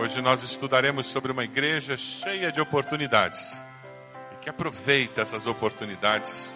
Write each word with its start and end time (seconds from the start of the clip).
Hoje 0.00 0.22
nós 0.22 0.44
estudaremos 0.44 1.08
sobre 1.08 1.32
uma 1.32 1.42
igreja 1.42 1.96
cheia 1.96 2.52
de 2.52 2.60
oportunidades 2.60 3.60
e 4.32 4.36
que 4.36 4.48
aproveita 4.48 5.22
essas 5.22 5.44
oportunidades 5.44 6.54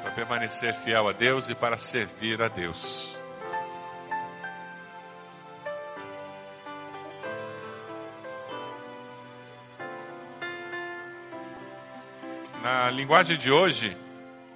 para 0.00 0.12
permanecer 0.12 0.72
fiel 0.74 1.08
a 1.08 1.12
Deus 1.12 1.48
e 1.48 1.56
para 1.56 1.76
servir 1.76 2.40
a 2.40 2.46
Deus. 2.46 3.18
Na 12.62 12.90
linguagem 12.90 13.36
de 13.36 13.50
hoje, 13.50 13.98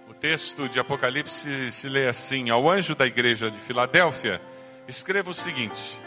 o 0.08 0.14
texto 0.14 0.68
de 0.68 0.78
Apocalipse 0.78 1.72
se 1.72 1.88
lê 1.88 2.06
assim: 2.06 2.50
Ao 2.50 2.70
anjo 2.70 2.94
da 2.94 3.04
igreja 3.04 3.50
de 3.50 3.58
Filadélfia, 3.58 4.40
escreva 4.86 5.30
o 5.30 5.34
seguinte: 5.34 6.03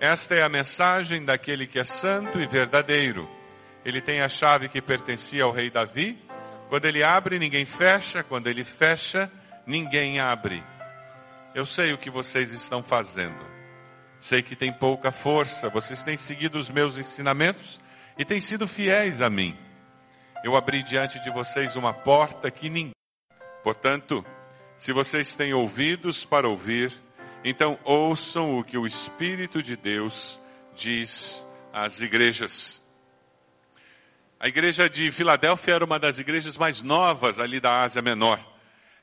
Esta 0.00 0.36
é 0.36 0.42
a 0.42 0.48
mensagem 0.48 1.24
daquele 1.24 1.66
que 1.66 1.78
é 1.78 1.84
santo 1.84 2.40
e 2.40 2.46
verdadeiro. 2.46 3.28
Ele 3.84 4.00
tem 4.00 4.20
a 4.20 4.28
chave 4.28 4.68
que 4.68 4.80
pertencia 4.80 5.42
ao 5.42 5.50
rei 5.50 5.70
Davi. 5.70 6.16
Quando 6.68 6.84
ele 6.84 7.02
abre, 7.02 7.36
ninguém 7.38 7.64
fecha. 7.64 8.22
Quando 8.22 8.46
ele 8.46 8.62
fecha, 8.62 9.30
ninguém 9.66 10.20
abre. 10.20 10.62
Eu 11.52 11.66
sei 11.66 11.92
o 11.92 11.98
que 11.98 12.10
vocês 12.10 12.52
estão 12.52 12.80
fazendo. 12.80 13.44
Sei 14.20 14.40
que 14.40 14.54
tem 14.54 14.72
pouca 14.72 15.10
força. 15.10 15.68
Vocês 15.68 16.00
têm 16.04 16.16
seguido 16.16 16.58
os 16.58 16.68
meus 16.68 16.96
ensinamentos 16.96 17.80
e 18.16 18.24
têm 18.24 18.40
sido 18.40 18.68
fiéis 18.68 19.20
a 19.20 19.28
mim. 19.28 19.58
Eu 20.44 20.54
abri 20.54 20.84
diante 20.84 21.18
de 21.24 21.30
vocês 21.30 21.74
uma 21.74 21.92
porta 21.92 22.52
que 22.52 22.70
ninguém. 22.70 22.92
Portanto, 23.64 24.24
se 24.76 24.92
vocês 24.92 25.34
têm 25.34 25.52
ouvidos 25.52 26.24
para 26.24 26.48
ouvir, 26.48 26.92
então 27.44 27.78
ouçam 27.84 28.58
o 28.58 28.64
que 28.64 28.76
o 28.76 28.86
Espírito 28.86 29.62
de 29.62 29.76
Deus 29.76 30.40
diz 30.74 31.44
às 31.72 32.00
igrejas. 32.00 32.80
A 34.40 34.48
igreja 34.48 34.88
de 34.88 35.10
Filadélfia 35.10 35.74
era 35.74 35.84
uma 35.84 35.98
das 35.98 36.18
igrejas 36.18 36.56
mais 36.56 36.82
novas 36.82 37.40
ali 37.40 37.58
da 37.58 37.82
Ásia 37.82 38.02
Menor. 38.02 38.38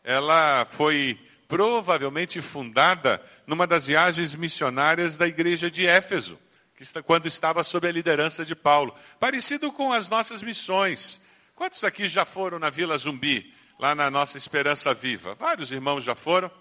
Ela 0.03 0.65
foi 0.65 1.19
provavelmente 1.47 2.41
fundada 2.41 3.21
numa 3.45 3.67
das 3.67 3.85
viagens 3.85 4.33
missionárias 4.33 5.17
da 5.17 5.27
igreja 5.27 5.69
de 5.69 5.85
Éfeso, 5.85 6.39
está, 6.79 7.01
quando 7.03 7.27
estava 7.27 7.63
sob 7.63 7.87
a 7.87 7.91
liderança 7.91 8.45
de 8.45 8.55
Paulo. 8.55 8.95
Parecido 9.19 9.71
com 9.71 9.91
as 9.91 10.07
nossas 10.07 10.41
missões. 10.41 11.21
Quantos 11.55 11.83
aqui 11.83 12.07
já 12.07 12.25
foram 12.25 12.59
na 12.59 12.69
Vila 12.69 12.97
Zumbi, 12.97 13.53
lá 13.79 13.93
na 13.95 14.09
nossa 14.09 14.37
Esperança 14.37 14.93
Viva? 14.93 15.35
Vários 15.35 15.71
irmãos 15.71 16.03
já 16.03 16.15
foram. 16.15 16.51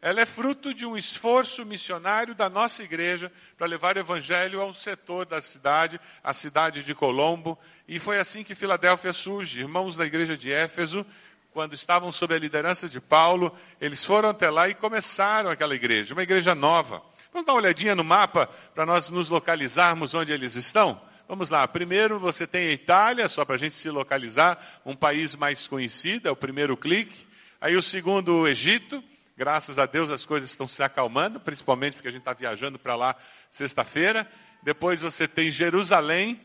Ela 0.00 0.20
é 0.20 0.26
fruto 0.26 0.72
de 0.72 0.86
um 0.86 0.96
esforço 0.96 1.66
missionário 1.66 2.32
da 2.32 2.48
nossa 2.48 2.84
igreja 2.84 3.32
para 3.56 3.66
levar 3.66 3.96
o 3.96 3.98
evangelho 3.98 4.60
a 4.60 4.66
um 4.66 4.72
setor 4.72 5.26
da 5.26 5.40
cidade, 5.40 6.00
a 6.22 6.32
cidade 6.32 6.84
de 6.84 6.94
Colombo. 6.94 7.58
E 7.86 7.98
foi 7.98 8.18
assim 8.18 8.44
que 8.44 8.54
Filadélfia 8.54 9.12
surge. 9.12 9.60
Irmãos 9.60 9.96
da 9.96 10.06
igreja 10.06 10.36
de 10.36 10.52
Éfeso, 10.52 11.04
quando 11.52 11.74
estavam 11.74 12.12
sob 12.12 12.32
a 12.32 12.38
liderança 12.38 12.88
de 12.88 13.00
Paulo, 13.00 13.52
eles 13.80 14.04
foram 14.04 14.28
até 14.28 14.48
lá 14.48 14.68
e 14.68 14.74
começaram 14.74 15.50
aquela 15.50 15.74
igreja, 15.74 16.14
uma 16.14 16.22
igreja 16.22 16.54
nova. 16.54 17.02
Vamos 17.32 17.44
dar 17.46 17.54
uma 17.54 17.60
olhadinha 17.60 17.96
no 17.96 18.04
mapa 18.04 18.48
para 18.72 18.86
nós 18.86 19.10
nos 19.10 19.28
localizarmos 19.28 20.14
onde 20.14 20.30
eles 20.30 20.54
estão? 20.54 21.00
Vamos 21.26 21.50
lá, 21.50 21.66
primeiro 21.66 22.20
você 22.20 22.46
tem 22.46 22.68
a 22.68 22.72
Itália, 22.72 23.28
só 23.28 23.44
para 23.44 23.56
a 23.56 23.58
gente 23.58 23.74
se 23.74 23.90
localizar, 23.90 24.80
um 24.86 24.94
país 24.94 25.34
mais 25.34 25.66
conhecido, 25.66 26.28
é 26.28 26.30
o 26.30 26.36
primeiro 26.36 26.76
clique. 26.76 27.26
Aí 27.60 27.76
o 27.76 27.82
segundo, 27.82 28.34
o 28.36 28.48
Egito. 28.48 29.02
Graças 29.38 29.78
a 29.78 29.86
Deus 29.86 30.10
as 30.10 30.26
coisas 30.26 30.50
estão 30.50 30.66
se 30.66 30.82
acalmando, 30.82 31.38
principalmente 31.38 31.94
porque 31.94 32.08
a 32.08 32.10
gente 32.10 32.22
está 32.22 32.32
viajando 32.32 32.76
para 32.76 32.96
lá 32.96 33.14
sexta-feira. 33.52 34.28
Depois 34.64 35.00
você 35.00 35.28
tem 35.28 35.48
Jerusalém. 35.48 36.40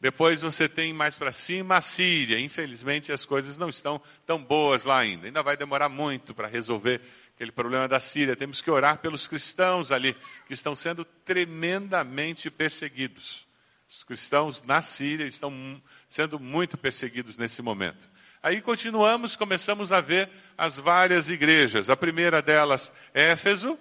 Depois 0.00 0.40
você 0.40 0.66
tem 0.66 0.94
mais 0.94 1.18
para 1.18 1.32
cima 1.32 1.76
a 1.76 1.82
Síria. 1.82 2.40
Infelizmente 2.40 3.12
as 3.12 3.26
coisas 3.26 3.58
não 3.58 3.68
estão 3.68 4.00
tão 4.24 4.42
boas 4.42 4.84
lá 4.84 5.00
ainda. 5.00 5.26
Ainda 5.26 5.42
vai 5.42 5.54
demorar 5.54 5.90
muito 5.90 6.34
para 6.34 6.48
resolver 6.48 7.02
aquele 7.34 7.52
problema 7.52 7.86
da 7.86 8.00
Síria. 8.00 8.34
Temos 8.34 8.62
que 8.62 8.70
orar 8.70 8.96
pelos 9.00 9.28
cristãos 9.28 9.92
ali, 9.92 10.16
que 10.46 10.54
estão 10.54 10.74
sendo 10.74 11.04
tremendamente 11.04 12.50
perseguidos. 12.50 13.46
Os 13.86 14.02
cristãos 14.02 14.62
na 14.62 14.80
Síria 14.80 15.26
estão 15.26 15.82
sendo 16.08 16.40
muito 16.40 16.78
perseguidos 16.78 17.36
nesse 17.36 17.60
momento. 17.60 18.08
Aí 18.42 18.62
continuamos, 18.62 19.36
começamos 19.36 19.92
a 19.92 20.00
ver 20.00 20.30
as 20.56 20.76
várias 20.76 21.28
igrejas. 21.28 21.90
A 21.90 21.96
primeira 21.96 22.40
delas, 22.40 22.90
Éfeso, 23.12 23.78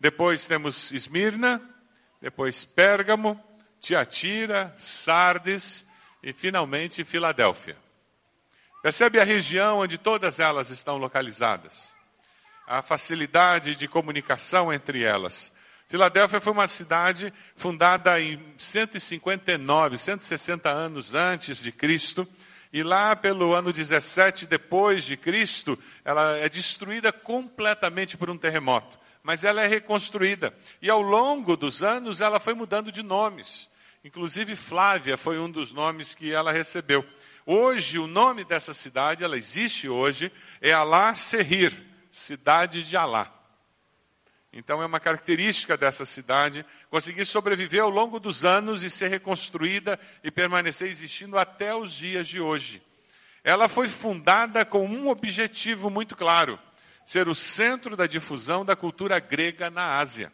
depois 0.00 0.46
temos 0.46 0.90
Esmirna, 0.90 1.60
depois 2.18 2.64
Pérgamo, 2.64 3.38
Tiatira, 3.80 4.74
Sardes 4.78 5.86
e 6.22 6.32
finalmente 6.32 7.04
Filadélfia. 7.04 7.76
Percebe 8.82 9.20
a 9.20 9.24
região 9.24 9.80
onde 9.80 9.98
todas 9.98 10.40
elas 10.40 10.70
estão 10.70 10.96
localizadas? 10.96 11.92
A 12.66 12.80
facilidade 12.80 13.74
de 13.74 13.86
comunicação 13.86 14.72
entre 14.72 15.04
elas. 15.04 15.52
Filadélfia 15.86 16.40
foi 16.40 16.52
uma 16.54 16.66
cidade 16.66 17.30
fundada 17.54 18.18
em 18.18 18.42
159, 18.56 19.98
160 19.98 20.70
anos 20.70 21.12
antes 21.12 21.58
de 21.58 21.70
Cristo, 21.70 22.26
e 22.72 22.82
lá 22.82 23.14
pelo 23.14 23.52
ano 23.52 23.72
17 23.72 24.46
depois 24.46 25.04
de 25.04 25.16
Cristo, 25.16 25.78
ela 26.04 26.36
é 26.38 26.48
destruída 26.48 27.12
completamente 27.12 28.16
por 28.16 28.30
um 28.30 28.38
terremoto, 28.38 28.98
mas 29.22 29.44
ela 29.44 29.62
é 29.62 29.66
reconstruída. 29.66 30.54
E 30.80 30.88
ao 30.88 31.02
longo 31.02 31.56
dos 31.56 31.82
anos 31.82 32.20
ela 32.20 32.40
foi 32.40 32.54
mudando 32.54 32.90
de 32.90 33.02
nomes. 33.02 33.68
Inclusive 34.02 34.56
Flávia 34.56 35.16
foi 35.16 35.38
um 35.38 35.50
dos 35.50 35.70
nomes 35.70 36.14
que 36.14 36.32
ela 36.32 36.50
recebeu. 36.50 37.04
Hoje 37.44 37.98
o 37.98 38.06
nome 38.06 38.44
dessa 38.44 38.72
cidade, 38.72 39.22
ela 39.22 39.36
existe 39.36 39.88
hoje, 39.88 40.32
é 40.60 40.72
Alá 40.72 41.14
Serrir, 41.14 41.72
cidade 42.10 42.84
de 42.84 42.96
Alá. 42.96 43.41
Então 44.52 44.82
é 44.82 44.86
uma 44.86 45.00
característica 45.00 45.76
dessa 45.78 46.04
cidade 46.04 46.64
conseguir 46.90 47.24
sobreviver 47.24 47.82
ao 47.82 47.88
longo 47.88 48.20
dos 48.20 48.44
anos 48.44 48.82
e 48.82 48.90
ser 48.90 49.08
reconstruída 49.08 49.98
e 50.22 50.30
permanecer 50.30 50.88
existindo 50.88 51.38
até 51.38 51.74
os 51.74 51.92
dias 51.92 52.28
de 52.28 52.38
hoje. 52.38 52.82
Ela 53.42 53.66
foi 53.66 53.88
fundada 53.88 54.64
com 54.64 54.86
um 54.86 55.08
objetivo 55.08 55.88
muito 55.88 56.14
claro: 56.14 56.58
ser 57.04 57.28
o 57.28 57.34
centro 57.34 57.96
da 57.96 58.06
difusão 58.06 58.62
da 58.62 58.76
cultura 58.76 59.18
grega 59.18 59.70
na 59.70 59.98
Ásia. 59.98 60.30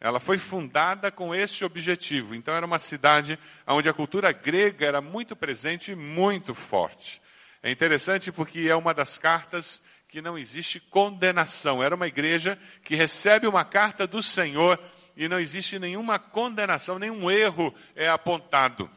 Ela 0.00 0.18
foi 0.18 0.38
fundada 0.38 1.10
com 1.10 1.34
esse 1.34 1.64
objetivo. 1.64 2.34
Então 2.34 2.54
era 2.54 2.66
uma 2.66 2.78
cidade 2.78 3.38
onde 3.66 3.88
a 3.88 3.94
cultura 3.94 4.32
grega 4.32 4.86
era 4.86 5.00
muito 5.00 5.36
presente 5.36 5.92
e 5.92 5.94
muito 5.94 6.54
forte. 6.54 7.22
É 7.62 7.70
interessante 7.70 8.30
porque 8.30 8.60
é 8.68 8.76
uma 8.76 8.92
das 8.92 9.16
cartas 9.16 9.82
que 10.14 10.22
não 10.22 10.38
existe 10.38 10.78
condenação. 10.78 11.82
Era 11.82 11.92
uma 11.92 12.06
igreja 12.06 12.56
que 12.84 12.94
recebe 12.94 13.48
uma 13.48 13.64
carta 13.64 14.06
do 14.06 14.22
Senhor 14.22 14.78
e 15.16 15.26
não 15.26 15.40
existe 15.40 15.76
nenhuma 15.76 16.20
condenação, 16.20 17.00
nenhum 17.00 17.28
erro 17.28 17.74
é 17.96 18.08
apontado. 18.08 18.88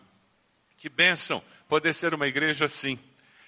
Que 0.78 0.88
bênção 0.88 1.42
poder 1.68 1.96
ser 1.96 2.14
uma 2.14 2.28
igreja 2.28 2.66
assim. 2.66 3.00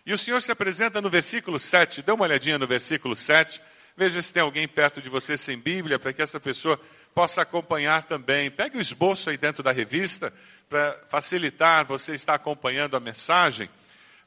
E 0.04 0.12
o 0.12 0.18
Senhor 0.18 0.42
se 0.42 0.52
apresenta 0.52 1.00
no 1.00 1.12
versículo 1.12 1.60
7, 1.60 2.02
dê 2.02 2.12
uma 2.12 2.24
olhadinha 2.24 2.58
no 2.58 2.66
versículo 2.66 3.16
7, 3.16 3.62
veja 3.96 4.20
se 4.20 4.34
tem 4.34 4.42
alguém 4.42 4.68
perto 4.68 5.00
de 5.00 5.08
você 5.08 5.38
sem 5.38 5.56
Bíblia, 5.56 6.00
para 6.00 6.12
que 6.12 6.24
essa 6.24 6.40
pessoa 6.40 6.82
possa 7.14 7.44
acompanhar 7.44 8.06
também. 8.06 8.50
Pegue 8.50 8.80
o 8.80 8.82
esboço 8.82 9.30
aí 9.30 9.38
dentro 9.38 9.62
da 9.62 9.72
revista, 9.72 10.34
para 10.68 11.00
facilitar 11.08 11.86
você 11.86 12.16
estar 12.16 12.34
acompanhando 12.34 12.98
a 12.98 13.00
mensagem. 13.00 13.70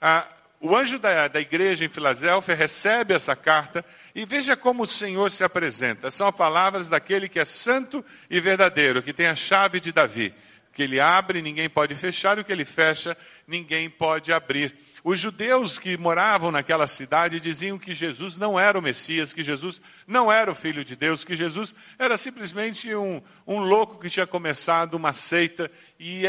Ah, 0.01 0.29
o 0.63 0.77
anjo 0.77 0.97
da, 0.97 1.27
da 1.27 1.41
igreja 1.41 1.85
em 1.85 1.89
Filadélfia 1.89 2.55
recebe 2.55 3.13
essa 3.13 3.35
carta 3.35 3.85
e 4.15 4.25
veja 4.25 4.57
como 4.57 4.85
o 4.85 4.87
Senhor 4.87 5.29
se 5.33 5.43
apresenta. 5.43 6.09
São 6.09 6.33
palavras 6.33 6.89
daquele 6.89 7.29
que 7.29 7.41
é 7.41 7.45
santo 7.45 8.05
e 8.31 8.41
verdadeiro, 8.41 9.03
que 9.03 9.13
tem 9.13 9.27
a 9.27 9.35
chave 9.35 9.81
de 9.81 9.91
Davi. 9.91 10.33
Que 10.73 10.85
ele 10.85 11.01
abre, 11.01 11.43
ninguém 11.43 11.69
pode 11.69 11.97
fechar, 11.97 12.39
e 12.39 12.43
o 12.43 12.45
que 12.45 12.53
ele 12.53 12.65
fecha, 12.65 13.17
ninguém 13.45 13.91
pode 13.91 14.33
abrir. 14.33 14.73
Os 15.03 15.19
judeus 15.19 15.81
que 15.81 15.97
moravam 15.97 16.53
naquela 16.53 16.87
cidade 16.87 17.41
diziam 17.41 17.77
que 17.77 17.93
Jesus 17.93 18.37
não 18.37 18.59
era 18.59 18.79
o 18.79 18.83
Messias, 18.83 19.33
que 19.33 19.43
Jesus 19.43 19.83
não 20.07 20.31
era 20.31 20.51
o 20.51 20.55
Filho 20.55 20.85
de 20.85 20.95
Deus, 20.95 21.25
que 21.25 21.35
Jesus 21.35 21.75
era 21.99 22.17
simplesmente 22.17 22.95
um, 22.95 23.21
um 23.45 23.59
louco 23.59 23.99
que 23.99 24.09
tinha 24.09 24.29
começado 24.29 24.95
uma 24.95 25.13
seita 25.13 25.69
e 25.99 26.23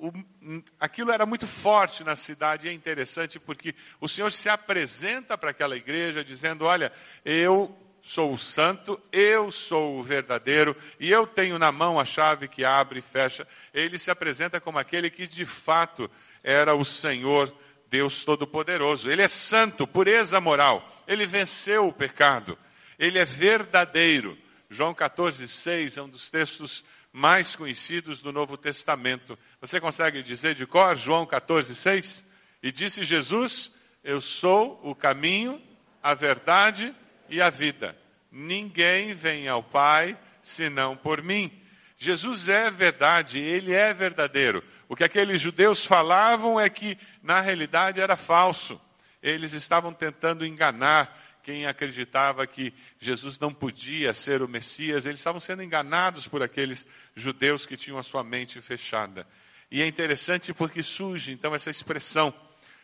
o, 0.00 0.62
aquilo 0.78 1.10
era 1.10 1.26
muito 1.26 1.46
forte 1.46 2.04
na 2.04 2.16
cidade 2.16 2.68
é 2.68 2.72
interessante 2.72 3.38
porque 3.38 3.74
o 4.00 4.08
Senhor 4.08 4.30
se 4.32 4.48
apresenta 4.48 5.36
para 5.36 5.50
aquela 5.50 5.76
igreja 5.76 6.24
dizendo: 6.24 6.64
Olha, 6.64 6.92
eu 7.24 7.76
sou 8.02 8.32
o 8.32 8.38
santo, 8.38 9.00
eu 9.12 9.52
sou 9.52 9.98
o 9.98 10.02
verdadeiro 10.02 10.76
e 10.98 11.10
eu 11.10 11.26
tenho 11.26 11.58
na 11.58 11.70
mão 11.70 11.98
a 11.98 12.04
chave 12.04 12.48
que 12.48 12.64
abre 12.64 13.00
e 13.00 13.02
fecha. 13.02 13.46
Ele 13.74 13.98
se 13.98 14.10
apresenta 14.10 14.60
como 14.60 14.78
aquele 14.78 15.10
que 15.10 15.26
de 15.26 15.44
fato 15.44 16.10
era 16.42 16.74
o 16.74 16.84
Senhor 16.84 17.52
Deus 17.90 18.24
Todo-Poderoso. 18.24 19.10
Ele 19.10 19.22
é 19.22 19.28
santo, 19.28 19.86
pureza 19.86 20.40
moral. 20.40 20.88
Ele 21.06 21.26
venceu 21.26 21.86
o 21.86 21.92
pecado. 21.92 22.58
Ele 22.98 23.18
é 23.18 23.24
verdadeiro. 23.24 24.38
João 24.70 24.94
14, 24.94 25.46
6 25.48 25.96
é 25.96 26.02
um 26.02 26.08
dos 26.08 26.30
textos 26.30 26.84
mais 27.18 27.56
conhecidos 27.56 28.22
do 28.22 28.32
Novo 28.32 28.56
Testamento. 28.56 29.36
Você 29.60 29.80
consegue 29.80 30.22
dizer 30.22 30.54
de 30.54 30.64
cor 30.64 30.96
João 30.96 31.26
14, 31.26 31.74
6? 31.74 32.24
E 32.62 32.70
disse 32.70 33.02
Jesus: 33.02 33.74
Eu 34.04 34.20
sou 34.20 34.80
o 34.84 34.94
caminho, 34.94 35.60
a 36.00 36.14
verdade 36.14 36.94
e 37.28 37.42
a 37.42 37.50
vida. 37.50 37.98
Ninguém 38.30 39.14
vem 39.14 39.48
ao 39.48 39.64
Pai 39.64 40.16
senão 40.44 40.96
por 40.96 41.20
mim. 41.20 41.50
Jesus 41.96 42.48
é 42.48 42.70
verdade, 42.70 43.40
ele 43.40 43.74
é 43.74 43.92
verdadeiro. 43.92 44.62
O 44.88 44.94
que 44.94 45.02
aqueles 45.02 45.40
judeus 45.40 45.84
falavam 45.84 46.58
é 46.60 46.70
que, 46.70 46.96
na 47.20 47.40
realidade, 47.40 48.00
era 48.00 48.16
falso. 48.16 48.80
Eles 49.20 49.52
estavam 49.52 49.92
tentando 49.92 50.46
enganar 50.46 51.18
quem 51.42 51.66
acreditava 51.66 52.46
que 52.46 52.72
Jesus 52.98 53.38
não 53.38 53.52
podia 53.52 54.12
ser 54.14 54.42
o 54.42 54.48
Messias. 54.48 55.06
Eles 55.06 55.20
estavam 55.20 55.40
sendo 55.40 55.62
enganados 55.62 56.26
por 56.26 56.42
aqueles 56.42 56.84
judeus 57.14 57.66
que 57.66 57.76
tinham 57.76 57.98
a 57.98 58.02
sua 58.02 58.22
mente 58.22 58.60
fechada. 58.60 59.26
E 59.70 59.82
é 59.82 59.86
interessante 59.86 60.52
porque 60.52 60.82
surge 60.82 61.32
então 61.32 61.54
essa 61.54 61.70
expressão, 61.70 62.34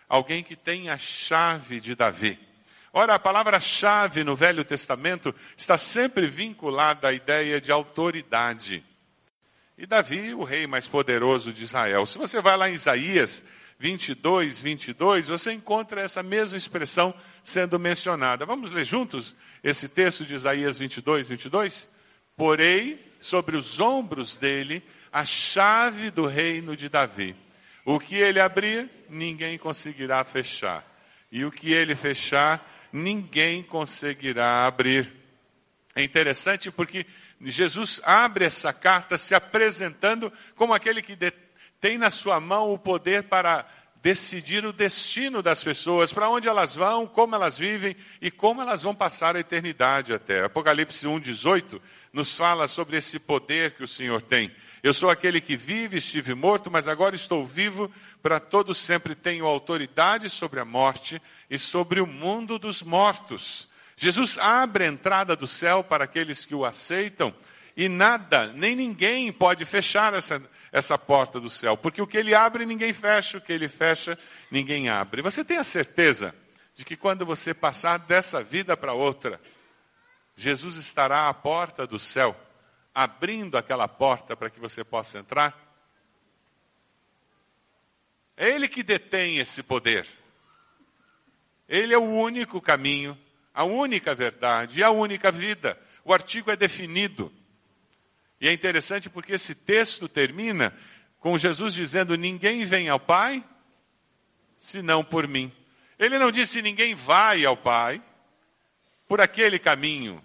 alguém 0.08 0.42
que 0.42 0.56
tem 0.56 0.90
a 0.90 0.98
chave 0.98 1.80
de 1.80 1.94
Davi. 1.94 2.38
Ora, 2.92 3.14
a 3.14 3.18
palavra-chave 3.18 4.22
no 4.22 4.36
Velho 4.36 4.64
Testamento 4.64 5.34
está 5.56 5.76
sempre 5.76 6.26
vinculada 6.26 7.08
à 7.08 7.12
ideia 7.12 7.60
de 7.60 7.72
autoridade. 7.72 8.84
E 9.76 9.84
Davi, 9.84 10.32
o 10.32 10.44
rei 10.44 10.66
mais 10.68 10.86
poderoso 10.86 11.52
de 11.52 11.64
Israel. 11.64 12.06
Se 12.06 12.16
você 12.18 12.40
vai 12.40 12.56
lá 12.56 12.70
em 12.70 12.74
Isaías 12.74 13.42
22, 13.78 14.60
22, 14.60 15.28
você 15.28 15.52
encontra 15.52 16.00
essa 16.00 16.22
mesma 16.22 16.56
expressão 16.56 17.14
sendo 17.42 17.78
mencionada. 17.78 18.46
Vamos 18.46 18.70
ler 18.70 18.84
juntos 18.84 19.34
esse 19.62 19.88
texto 19.88 20.24
de 20.24 20.34
Isaías 20.34 20.78
22, 20.78 21.28
22? 21.28 21.88
Porei 22.36 23.12
sobre 23.18 23.56
os 23.56 23.80
ombros 23.80 24.36
dele 24.36 24.82
a 25.12 25.24
chave 25.24 26.10
do 26.10 26.26
reino 26.26 26.76
de 26.76 26.88
Davi. 26.88 27.36
O 27.84 28.00
que 28.00 28.16
ele 28.16 28.40
abrir, 28.40 28.90
ninguém 29.08 29.58
conseguirá 29.58 30.24
fechar. 30.24 30.84
E 31.30 31.44
o 31.44 31.50
que 31.50 31.72
ele 31.72 31.94
fechar, 31.94 32.88
ninguém 32.92 33.62
conseguirá 33.62 34.66
abrir. 34.66 35.12
É 35.94 36.02
interessante 36.02 36.70
porque 36.70 37.06
Jesus 37.40 38.00
abre 38.04 38.44
essa 38.44 38.72
carta 38.72 39.18
se 39.18 39.34
apresentando 39.34 40.32
como 40.56 40.72
aquele 40.72 41.02
que 41.02 41.16
tem 41.84 41.98
na 41.98 42.10
sua 42.10 42.40
mão 42.40 42.72
o 42.72 42.78
poder 42.78 43.24
para 43.24 43.66
decidir 44.00 44.64
o 44.64 44.72
destino 44.72 45.42
das 45.42 45.62
pessoas, 45.62 46.14
para 46.14 46.30
onde 46.30 46.48
elas 46.48 46.74
vão, 46.74 47.06
como 47.06 47.34
elas 47.34 47.58
vivem 47.58 47.94
e 48.22 48.30
como 48.30 48.62
elas 48.62 48.82
vão 48.82 48.94
passar 48.94 49.36
a 49.36 49.40
eternidade 49.40 50.10
até. 50.10 50.42
Apocalipse 50.42 51.06
1:18 51.06 51.78
nos 52.10 52.34
fala 52.34 52.68
sobre 52.68 52.96
esse 52.96 53.18
poder 53.18 53.72
que 53.72 53.84
o 53.84 53.88
Senhor 53.88 54.22
tem. 54.22 54.50
Eu 54.82 54.94
sou 54.94 55.10
aquele 55.10 55.42
que 55.42 55.58
vive, 55.58 55.98
estive 55.98 56.34
morto, 56.34 56.70
mas 56.70 56.88
agora 56.88 57.14
estou 57.14 57.44
vivo, 57.44 57.92
para 58.22 58.40
todos 58.40 58.78
sempre 58.78 59.14
tenho 59.14 59.44
autoridade 59.44 60.30
sobre 60.30 60.60
a 60.60 60.64
morte 60.64 61.20
e 61.50 61.58
sobre 61.58 62.00
o 62.00 62.06
mundo 62.06 62.58
dos 62.58 62.82
mortos. 62.82 63.68
Jesus 63.94 64.38
abre 64.38 64.84
a 64.84 64.88
entrada 64.88 65.36
do 65.36 65.46
céu 65.46 65.84
para 65.84 66.04
aqueles 66.04 66.46
que 66.46 66.54
o 66.54 66.64
aceitam 66.64 67.34
e 67.76 67.88
nada, 67.88 68.52
nem 68.54 68.76
ninguém 68.76 69.32
pode 69.32 69.64
fechar 69.64 70.14
essa, 70.14 70.40
essa 70.74 70.98
porta 70.98 71.38
do 71.38 71.48
céu, 71.48 71.76
porque 71.76 72.02
o 72.02 72.06
que 72.06 72.16
ele 72.16 72.34
abre 72.34 72.66
ninguém 72.66 72.92
fecha, 72.92 73.38
o 73.38 73.40
que 73.40 73.52
ele 73.52 73.68
fecha 73.68 74.18
ninguém 74.50 74.88
abre. 74.88 75.22
Você 75.22 75.44
tem 75.44 75.56
a 75.56 75.62
certeza 75.62 76.34
de 76.74 76.84
que 76.84 76.96
quando 76.96 77.24
você 77.24 77.54
passar 77.54 77.96
dessa 78.00 78.42
vida 78.42 78.76
para 78.76 78.92
outra, 78.92 79.40
Jesus 80.34 80.74
estará 80.74 81.28
à 81.28 81.32
porta 81.32 81.86
do 81.86 81.96
céu 81.96 82.36
abrindo 82.92 83.56
aquela 83.56 83.86
porta 83.86 84.36
para 84.36 84.50
que 84.50 84.58
você 84.58 84.82
possa 84.82 85.16
entrar? 85.16 85.56
É 88.36 88.48
Ele 88.48 88.66
que 88.66 88.82
detém 88.82 89.38
esse 89.38 89.62
poder. 89.62 90.08
Ele 91.68 91.94
é 91.94 91.98
o 91.98 92.02
único 92.02 92.60
caminho, 92.60 93.16
a 93.54 93.62
única 93.62 94.12
verdade 94.12 94.80
e 94.80 94.82
a 94.82 94.90
única 94.90 95.30
vida. 95.30 95.80
O 96.04 96.12
artigo 96.12 96.50
é 96.50 96.56
definido. 96.56 97.32
E 98.40 98.48
é 98.48 98.52
interessante 98.52 99.08
porque 99.08 99.32
esse 99.32 99.54
texto 99.54 100.08
termina 100.08 100.76
com 101.18 101.38
Jesus 101.38 101.74
dizendo: 101.74 102.16
Ninguém 102.16 102.64
vem 102.64 102.88
ao 102.88 103.00
Pai 103.00 103.44
senão 104.58 105.04
por 105.04 105.26
mim. 105.26 105.52
Ele 105.98 106.18
não 106.18 106.30
disse: 106.30 106.62
Ninguém 106.62 106.94
vai 106.94 107.44
ao 107.44 107.56
Pai 107.56 108.02
por 109.06 109.20
aquele 109.20 109.58
caminho 109.58 110.22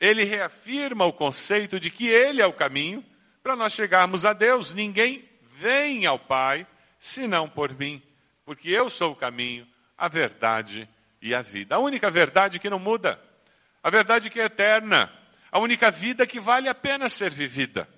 ele 0.00 0.24
reafirma 0.24 1.04
o 1.04 1.12
conceito 1.12 1.80
de 1.80 1.90
que 1.90 2.06
ele 2.06 2.40
é 2.40 2.46
o 2.46 2.52
caminho 2.52 3.04
para 3.42 3.56
nós 3.56 3.72
chegarmos 3.72 4.24
a 4.24 4.32
Deus. 4.32 4.72
Ninguém 4.72 5.28
vem 5.56 6.06
ao 6.06 6.18
Pai 6.18 6.66
senão 6.98 7.48
por 7.48 7.74
mim, 7.74 8.02
porque 8.44 8.68
eu 8.70 8.88
sou 8.88 9.12
o 9.12 9.16
caminho, 9.16 9.66
a 9.96 10.08
verdade 10.08 10.88
e 11.20 11.34
a 11.34 11.42
vida. 11.42 11.74
A 11.74 11.78
única 11.78 12.10
verdade 12.10 12.58
que 12.58 12.70
não 12.70 12.78
muda, 12.78 13.20
a 13.82 13.90
verdade 13.90 14.30
que 14.30 14.40
é 14.40 14.44
eterna, 14.44 15.12
a 15.50 15.58
única 15.58 15.90
vida 15.90 16.26
que 16.26 16.40
vale 16.40 16.68
a 16.68 16.74
pena 16.74 17.08
ser 17.08 17.30
vivida. 17.30 17.88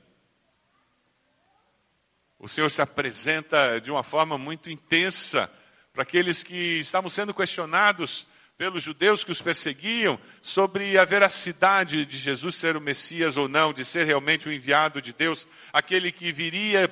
O 2.38 2.49
Senhor 2.49 2.70
se 2.70 2.81
apresenta 2.81 3.81
de 3.81 3.91
uma 3.91 4.02
forma 4.02 4.38
muito 4.38 4.70
intensa 4.70 5.52
para 5.93 6.05
aqueles 6.05 6.43
que 6.43 6.79
estavam 6.79 7.11
sendo 7.11 7.35
questionados 7.35 8.26
pelos 8.56 8.82
judeus 8.82 9.25
que 9.25 9.32
os 9.32 9.41
perseguiam 9.43 10.20
sobre 10.41 10.99
a 10.99 11.05
veracidade 11.05 12.05
de 12.05 12.19
Jesus 12.19 12.56
ser 12.56 12.76
o 12.76 12.81
Messias 12.81 13.37
ou 13.37 13.49
não, 13.49 13.73
de 13.73 13.85
ser 13.85 14.06
realmente 14.06 14.49
o 14.49 14.52
enviado 14.52 15.00
de 15.00 15.12
Deus, 15.12 15.47
aquele 15.73 16.12
que 16.12 16.31
viria 16.32 16.91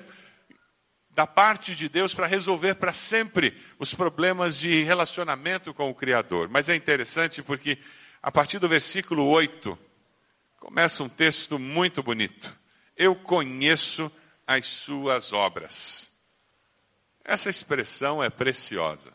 da 1.11 1.27
parte 1.27 1.75
de 1.75 1.89
Deus 1.89 2.15
para 2.15 2.27
resolver 2.27 2.77
para 2.77 2.93
sempre 2.93 3.57
os 3.79 3.93
problemas 3.93 4.57
de 4.57 4.83
relacionamento 4.83 5.75
com 5.75 5.91
o 5.91 5.95
Criador. 5.95 6.49
Mas 6.49 6.69
é 6.69 6.75
interessante 6.75 7.43
porque 7.43 7.79
a 8.23 8.31
partir 8.31 8.59
do 8.59 8.69
versículo 8.69 9.27
8 9.27 9.79
começa 10.59 11.03
um 11.03 11.09
texto 11.09 11.59
muito 11.59 12.03
bonito. 12.03 12.57
Eu 12.97 13.15
conheço 13.15 14.11
as 14.47 14.67
suas 14.67 15.33
obras. 15.33 16.13
Essa 17.25 17.51
expressão 17.51 18.23
é 18.23 18.31
preciosa. 18.31 19.13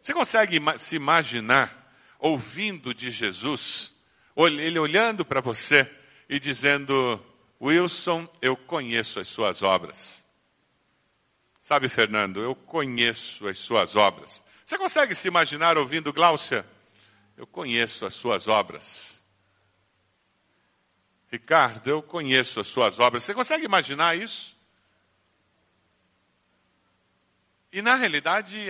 Você 0.00 0.14
consegue 0.14 0.60
se 0.78 0.96
imaginar 0.96 1.92
ouvindo 2.18 2.94
de 2.94 3.10
Jesus, 3.10 3.94
ele 4.36 4.78
olhando 4.78 5.24
para 5.24 5.40
você 5.40 5.90
e 6.28 6.38
dizendo: 6.38 7.20
Wilson, 7.60 8.28
eu 8.40 8.56
conheço 8.56 9.20
as 9.20 9.28
suas 9.28 9.62
obras. 9.62 10.24
Sabe, 11.60 11.88
Fernando, 11.88 12.40
eu 12.40 12.54
conheço 12.54 13.48
as 13.48 13.58
suas 13.58 13.96
obras. 13.96 14.42
Você 14.64 14.78
consegue 14.78 15.14
se 15.14 15.28
imaginar 15.28 15.76
ouvindo 15.76 16.12
Gláucia? 16.12 16.64
Eu 17.36 17.46
conheço 17.46 18.06
as 18.06 18.14
suas 18.14 18.46
obras. 18.46 19.15
Ricardo, 21.30 21.88
eu 21.88 22.02
conheço 22.02 22.60
as 22.60 22.68
suas 22.68 22.98
obras. 22.98 23.24
Você 23.24 23.34
consegue 23.34 23.64
imaginar 23.64 24.16
isso? 24.16 24.56
E 27.72 27.82
na 27.82 27.96
realidade, 27.96 28.68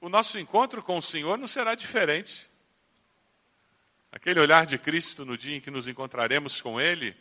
o 0.00 0.08
nosso 0.08 0.38
encontro 0.38 0.82
com 0.82 0.98
o 0.98 1.02
Senhor 1.02 1.36
não 1.36 1.46
será 1.46 1.74
diferente. 1.74 2.50
Aquele 4.10 4.40
olhar 4.40 4.66
de 4.66 4.78
Cristo 4.78 5.24
no 5.24 5.36
dia 5.36 5.56
em 5.56 5.60
que 5.60 5.70
nos 5.70 5.88
encontraremos 5.88 6.60
com 6.60 6.80
Ele, 6.80 7.16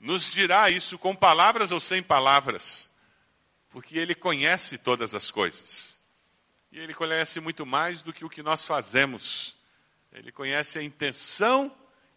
nos 0.00 0.30
dirá 0.32 0.68
isso 0.68 0.98
com 0.98 1.14
palavras 1.14 1.70
ou 1.70 1.80
sem 1.80 2.02
palavras, 2.02 2.90
porque 3.70 3.98
Ele 3.98 4.14
conhece 4.14 4.76
todas 4.76 5.14
as 5.14 5.30
coisas. 5.30 5.98
E 6.72 6.78
Ele 6.78 6.92
conhece 6.92 7.38
muito 7.38 7.64
mais 7.64 8.02
do 8.02 8.12
que 8.12 8.24
o 8.24 8.30
que 8.30 8.42
nós 8.42 8.66
fazemos. 8.66 9.56
Ele 10.12 10.32
conhece 10.32 10.78
a 10.78 10.82
intenção 10.82 11.74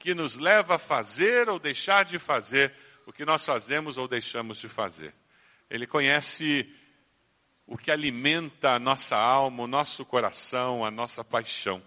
que 0.07 0.13
nos 0.13 0.37
leva 0.37 0.75
a 0.75 0.79
fazer 0.79 1.49
ou 1.49 1.59
deixar 1.59 2.05
de 2.05 2.17
fazer 2.17 2.73
o 3.05 3.11
que 3.11 3.25
nós 3.25 3.45
fazemos 3.45 3.97
ou 3.97 4.07
deixamos 4.07 4.57
de 4.57 4.69
fazer. 4.69 5.13
Ele 5.69 5.85
conhece 5.85 6.73
o 7.65 7.77
que 7.77 7.91
alimenta 7.91 8.71
a 8.71 8.79
nossa 8.79 9.17
alma, 9.17 9.63
o 9.63 9.67
nosso 9.67 10.05
coração, 10.05 10.85
a 10.85 10.89
nossa 10.89 11.25
paixão. 11.25 11.83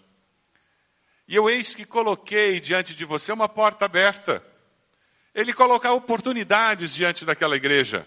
E 1.27 1.35
eu 1.35 1.49
eis 1.49 1.75
que 1.75 1.87
coloquei 1.87 2.61
diante 2.61 2.95
de 2.95 3.07
você 3.07 3.33
uma 3.33 3.49
porta 3.49 3.87
aberta. 3.87 4.45
Ele 5.35 5.55
coloca 5.55 5.91
oportunidades 5.91 6.93
diante 6.93 7.25
daquela 7.25 7.57
igreja. 7.57 8.07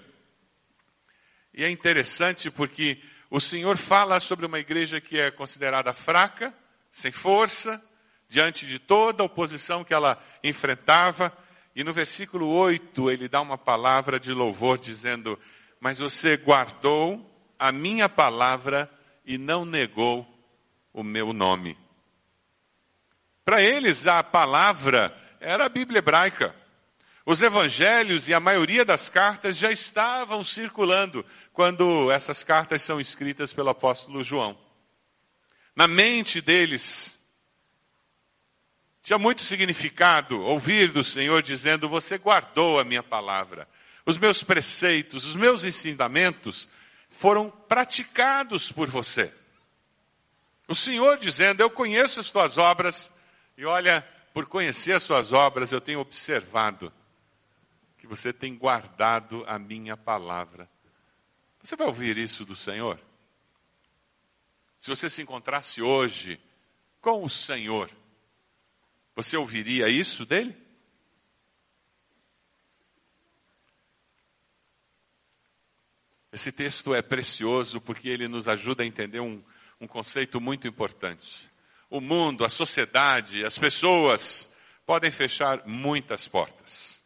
E 1.51 1.63
é 1.63 1.72
interessante 1.72 2.51
porque 2.51 3.01
o 3.32 3.41
Senhor 3.41 3.77
fala 3.77 4.20
sobre 4.20 4.46
uma 4.46 4.60
igreja 4.60 5.01
que 5.01 5.17
é 5.17 5.32
considerada 5.32 5.91
fraca, 5.91 6.53
sem 6.91 7.12
força, 7.12 7.84
diante 8.34 8.66
de 8.66 8.80
toda 8.80 9.22
a 9.22 9.28
oposição 9.28 9.84
que 9.84 9.94
ela 9.94 10.20
enfrentava. 10.44 11.32
E 11.75 11.84
no 11.84 11.94
versículo 11.94 12.48
8 12.50 13.12
ele 13.12 13.30
dá 13.30 13.40
uma 13.40 13.60
palavra 13.60 14.20
de 14.20 14.34
louvor 14.34 14.80
dizendo: 14.80 15.40
Mas 15.80 16.00
você 16.00 16.36
guardou 16.36 17.30
a 17.60 17.72
minha 17.72 18.10
palavra 18.10 18.90
e 19.24 19.38
não 19.38 19.66
negou 19.66 20.28
o 20.92 21.04
meu 21.04 21.32
nome. 21.32 21.78
Para 23.46 23.62
eles, 23.62 24.08
a 24.08 24.24
palavra 24.24 25.16
era 25.40 25.66
a 25.66 25.70
Bíblia 25.70 26.00
hebraica. 26.00 26.56
Os 27.25 27.42
evangelhos 27.42 28.28
e 28.28 28.34
a 28.34 28.40
maioria 28.40 28.84
das 28.84 29.10
cartas 29.10 29.58
já 29.58 29.72
estavam 29.72 30.44
circulando 30.44 31.24
quando 31.54 32.12
essas 32.12 32.44
cartas 32.44 32.82
são 32.82 33.00
escritas 33.00 33.54
pelo 33.54 33.70
apóstolo 33.70 34.24
João. 34.24 34.58
Na 35.75 35.88
mente 35.88 36.42
deles, 36.42 37.23
tinha 39.03 39.19
muito 39.19 39.41
significado 39.41 40.41
ouvir 40.41 40.89
do 40.89 41.03
Senhor 41.03 41.43
dizendo: 41.43 41.89
Você 41.89 42.17
guardou 42.17 42.79
a 42.79 42.86
minha 42.86 43.03
palavra, 43.03 43.67
os 44.05 44.17
meus 44.17 44.41
preceitos, 44.41 45.25
os 45.25 45.36
meus 45.36 45.65
ensinamentos 45.65 46.69
foram 47.10 47.50
praticados 47.50 48.72
por 48.72 48.89
você. 48.89 49.31
O 50.69 50.74
Senhor 50.74 51.17
dizendo: 51.17 51.62
Eu 51.62 51.69
conheço 51.69 52.22
as 52.22 52.31
tuas 52.31 52.57
obras, 52.57 53.12
e 53.57 53.65
olha, 53.65 54.07
por 54.33 54.45
conhecer 54.45 54.93
as 54.93 55.03
suas 55.03 55.33
obras, 55.33 55.74
eu 55.74 55.81
tenho 55.81 56.00
observado 56.00 56.91
que 57.98 58.07
você 58.07 58.31
tem 58.31 58.55
guardado 58.55 59.43
a 59.45 59.60
minha 59.60 59.98
palavra. 59.98 60.69
Você 61.62 61.75
vai 61.75 61.88
ouvir 61.88 62.17
isso 62.17 62.45
do 62.45 62.55
Senhor? 62.55 62.98
Se 64.79 64.89
você 64.89 65.10
se 65.10 65.22
encontrasse 65.22 65.81
hoje 65.81 66.39
com 67.01 67.24
o 67.24 67.29
Senhor, 67.29 67.89
você 69.15 69.38
ouviria 69.38 69.89
isso 69.89 70.25
dele? 70.25 70.55
Esse 76.32 76.51
texto 76.51 76.96
é 76.96 77.01
precioso 77.01 77.79
porque 77.79 78.10
ele 78.10 78.27
nos 78.27 78.48
ajuda 78.48 78.84
a 78.84 78.86
entender 78.86 79.20
um, 79.20 79.43
um 79.79 79.88
conceito 79.88 80.41
muito 80.41 80.67
importante. 80.67 81.50
O 81.89 82.01
mundo, 82.01 82.43
a 82.43 82.50
sociedade, 82.50 83.46
as 83.46 83.58
pessoas 83.58 84.51
podem 84.86 85.12
fechar 85.12 85.65
muitas 85.67 86.27
portas 86.27 87.03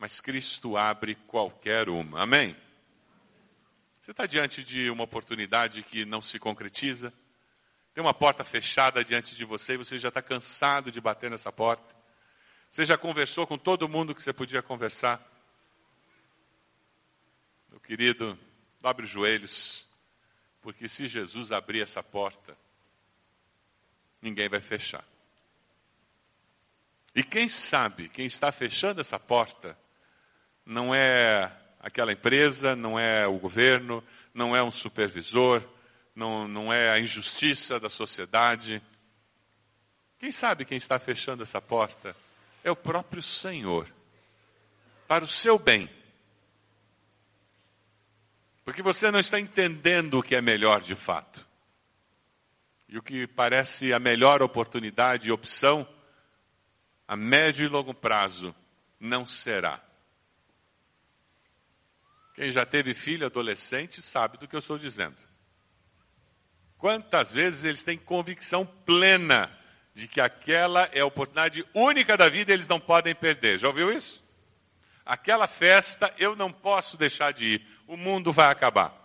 mas 0.00 0.18
Cristo 0.18 0.78
abre 0.78 1.14
qualquer 1.14 1.90
uma. 1.90 2.22
Amém? 2.22 2.56
Você 4.00 4.12
está 4.12 4.24
diante 4.24 4.64
de 4.64 4.88
uma 4.88 5.04
oportunidade 5.04 5.82
que 5.82 6.06
não 6.06 6.22
se 6.22 6.38
concretiza? 6.38 7.12
Tem 7.92 8.02
uma 8.02 8.14
porta 8.14 8.44
fechada 8.44 9.04
diante 9.04 9.34
de 9.34 9.44
você 9.44 9.74
e 9.74 9.76
você 9.76 9.98
já 9.98 10.08
está 10.08 10.22
cansado 10.22 10.90
de 10.90 11.00
bater 11.00 11.30
nessa 11.30 11.50
porta? 11.50 11.94
Você 12.70 12.84
já 12.84 12.96
conversou 12.96 13.46
com 13.46 13.58
todo 13.58 13.88
mundo 13.88 14.14
que 14.14 14.22
você 14.22 14.32
podia 14.32 14.62
conversar? 14.62 15.20
Meu 17.68 17.80
querido, 17.80 18.38
dobre 18.80 19.04
os 19.04 19.10
joelhos, 19.10 19.88
porque 20.62 20.88
se 20.88 21.08
Jesus 21.08 21.50
abrir 21.50 21.82
essa 21.82 22.02
porta, 22.02 22.56
ninguém 24.22 24.48
vai 24.48 24.60
fechar. 24.60 25.04
E 27.14 27.24
quem 27.24 27.48
sabe, 27.48 28.08
quem 28.08 28.26
está 28.26 28.52
fechando 28.52 29.00
essa 29.00 29.18
porta, 29.18 29.76
não 30.64 30.94
é 30.94 31.52
aquela 31.80 32.12
empresa, 32.12 32.76
não 32.76 32.96
é 32.96 33.26
o 33.26 33.38
governo, 33.38 34.04
não 34.32 34.54
é 34.54 34.62
um 34.62 34.70
supervisor, 34.70 35.68
não, 36.14 36.48
não 36.48 36.72
é 36.72 36.90
a 36.90 36.98
injustiça 36.98 37.78
da 37.78 37.88
sociedade. 37.88 38.82
Quem 40.18 40.30
sabe 40.30 40.64
quem 40.64 40.78
está 40.78 40.98
fechando 40.98 41.42
essa 41.42 41.60
porta? 41.60 42.14
É 42.62 42.70
o 42.70 42.76
próprio 42.76 43.22
Senhor, 43.22 43.92
para 45.08 45.24
o 45.24 45.28
seu 45.28 45.58
bem. 45.58 45.88
Porque 48.64 48.82
você 48.82 49.10
não 49.10 49.18
está 49.18 49.40
entendendo 49.40 50.18
o 50.18 50.22
que 50.22 50.36
é 50.36 50.42
melhor 50.42 50.80
de 50.80 50.94
fato. 50.94 51.46
E 52.88 52.98
o 52.98 53.02
que 53.02 53.26
parece 53.26 53.92
a 53.92 53.98
melhor 53.98 54.42
oportunidade 54.42 55.28
e 55.28 55.32
opção, 55.32 55.88
a 57.06 57.16
médio 57.16 57.64
e 57.64 57.68
longo 57.68 57.94
prazo, 57.94 58.54
não 58.98 59.24
será. 59.24 59.82
Quem 62.34 62.50
já 62.52 62.66
teve 62.66 62.94
filho 62.94 63.26
adolescente 63.26 64.02
sabe 64.02 64.38
do 64.38 64.46
que 64.46 64.54
eu 64.54 64.60
estou 64.60 64.78
dizendo. 64.78 65.29
Quantas 66.80 67.32
vezes 67.32 67.64
eles 67.64 67.82
têm 67.82 67.96
convicção 67.96 68.66
plena 68.66 69.56
de 69.94 70.08
que 70.08 70.20
aquela 70.20 70.88
é 70.92 71.00
a 71.00 71.06
oportunidade 71.06 71.64
única 71.74 72.16
da 72.16 72.28
vida 72.28 72.50
e 72.50 72.54
eles 72.54 72.66
não 72.66 72.80
podem 72.80 73.14
perder. 73.14 73.58
Já 73.58 73.68
ouviu 73.68 73.92
isso? 73.92 74.24
Aquela 75.04 75.46
festa 75.46 76.12
eu 76.18 76.34
não 76.34 76.50
posso 76.50 76.96
deixar 76.96 77.32
de 77.32 77.54
ir, 77.54 77.66
o 77.86 77.96
mundo 77.96 78.32
vai 78.32 78.50
acabar. 78.50 78.96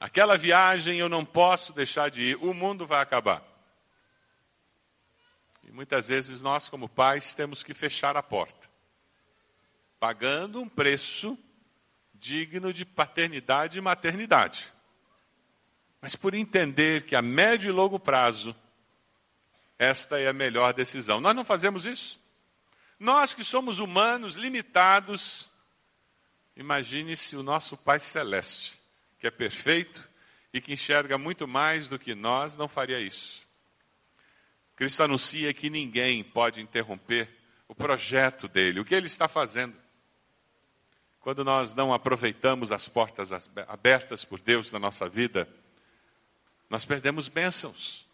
Aquela 0.00 0.38
viagem 0.38 0.98
eu 0.98 1.08
não 1.08 1.24
posso 1.24 1.72
deixar 1.72 2.10
de 2.10 2.22
ir, 2.22 2.36
o 2.36 2.54
mundo 2.54 2.86
vai 2.86 3.02
acabar. 3.02 3.42
E 5.62 5.70
muitas 5.70 6.08
vezes 6.08 6.40
nós, 6.40 6.68
como 6.68 6.88
pais, 6.88 7.34
temos 7.34 7.62
que 7.62 7.74
fechar 7.74 8.16
a 8.16 8.22
porta 8.22 8.70
pagando 10.00 10.62
um 10.62 10.68
preço 10.68 11.38
digno 12.14 12.72
de 12.72 12.86
paternidade 12.86 13.76
e 13.76 13.82
maternidade. 13.82 14.72
Mas 16.00 16.16
por 16.16 16.34
entender 16.34 17.04
que 17.04 17.14
a 17.14 17.20
médio 17.20 17.68
e 17.68 17.72
longo 17.72 17.98
prazo, 17.98 18.56
esta 19.78 20.18
é 20.18 20.28
a 20.28 20.32
melhor 20.32 20.72
decisão. 20.72 21.20
Nós 21.20 21.34
não 21.34 21.44
fazemos 21.44 21.86
isso. 21.86 22.20
Nós 22.98 23.34
que 23.34 23.44
somos 23.44 23.78
humanos, 23.78 24.36
limitados, 24.36 25.48
imagine 26.56 27.16
se 27.16 27.36
o 27.36 27.42
nosso 27.42 27.76
Pai 27.76 27.98
Celeste, 28.00 28.78
que 29.18 29.26
é 29.26 29.30
perfeito 29.30 30.08
e 30.52 30.60
que 30.60 30.72
enxerga 30.72 31.16
muito 31.16 31.46
mais 31.46 31.88
do 31.88 31.98
que 31.98 32.14
nós, 32.14 32.56
não 32.56 32.68
faria 32.68 33.00
isso. 33.00 33.48
Cristo 34.76 35.02
anuncia 35.02 35.52
que 35.52 35.68
ninguém 35.68 36.24
pode 36.24 36.60
interromper 36.60 37.28
o 37.68 37.74
projeto 37.74 38.48
dele, 38.48 38.80
o 38.80 38.84
que 38.84 38.94
ele 38.94 39.06
está 39.06 39.28
fazendo. 39.28 39.76
Quando 41.20 41.44
nós 41.44 41.74
não 41.74 41.92
aproveitamos 41.92 42.72
as 42.72 42.88
portas 42.88 43.30
abertas 43.68 44.24
por 44.24 44.40
Deus 44.40 44.72
na 44.72 44.78
nossa 44.78 45.08
vida, 45.08 45.46
nós 46.70 46.84
perdemos 46.84 47.28
bênçãos. 47.28 48.08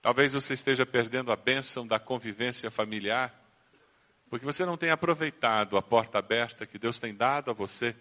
Talvez 0.00 0.32
você 0.32 0.54
esteja 0.54 0.86
perdendo 0.86 1.30
a 1.30 1.36
bênção 1.36 1.86
da 1.86 1.98
convivência 1.98 2.70
familiar, 2.70 3.34
porque 4.30 4.46
você 4.46 4.64
não 4.64 4.76
tem 4.76 4.90
aproveitado 4.90 5.76
a 5.76 5.82
porta 5.82 6.18
aberta 6.18 6.66
que 6.66 6.78
Deus 6.78 6.98
tem 6.98 7.14
dado 7.14 7.50
a 7.50 7.54
você 7.54 7.94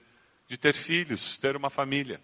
de 0.47 0.57
ter 0.57 0.73
filhos, 0.73 1.37
ter 1.37 1.55
uma 1.55 1.69
família. 1.69 2.21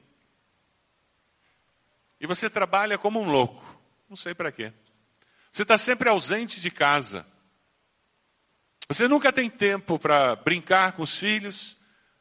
E 2.20 2.26
você 2.26 2.50
trabalha 2.50 2.98
como 2.98 3.20
um 3.20 3.30
louco, 3.30 3.66
não 4.08 4.16
sei 4.16 4.34
para 4.34 4.52
quê. 4.52 4.72
Você 5.52 5.64
está 5.64 5.78
sempre 5.78 6.08
ausente 6.08 6.62
de 6.62 6.72
casa. 6.72 7.26
Você 8.88 9.08
nunca 9.08 9.34
tem 9.34 9.50
tempo 9.50 10.00
para 10.00 10.36
brincar 10.36 10.94
com 10.94 11.04
os 11.04 11.18
filhos, 11.18 11.76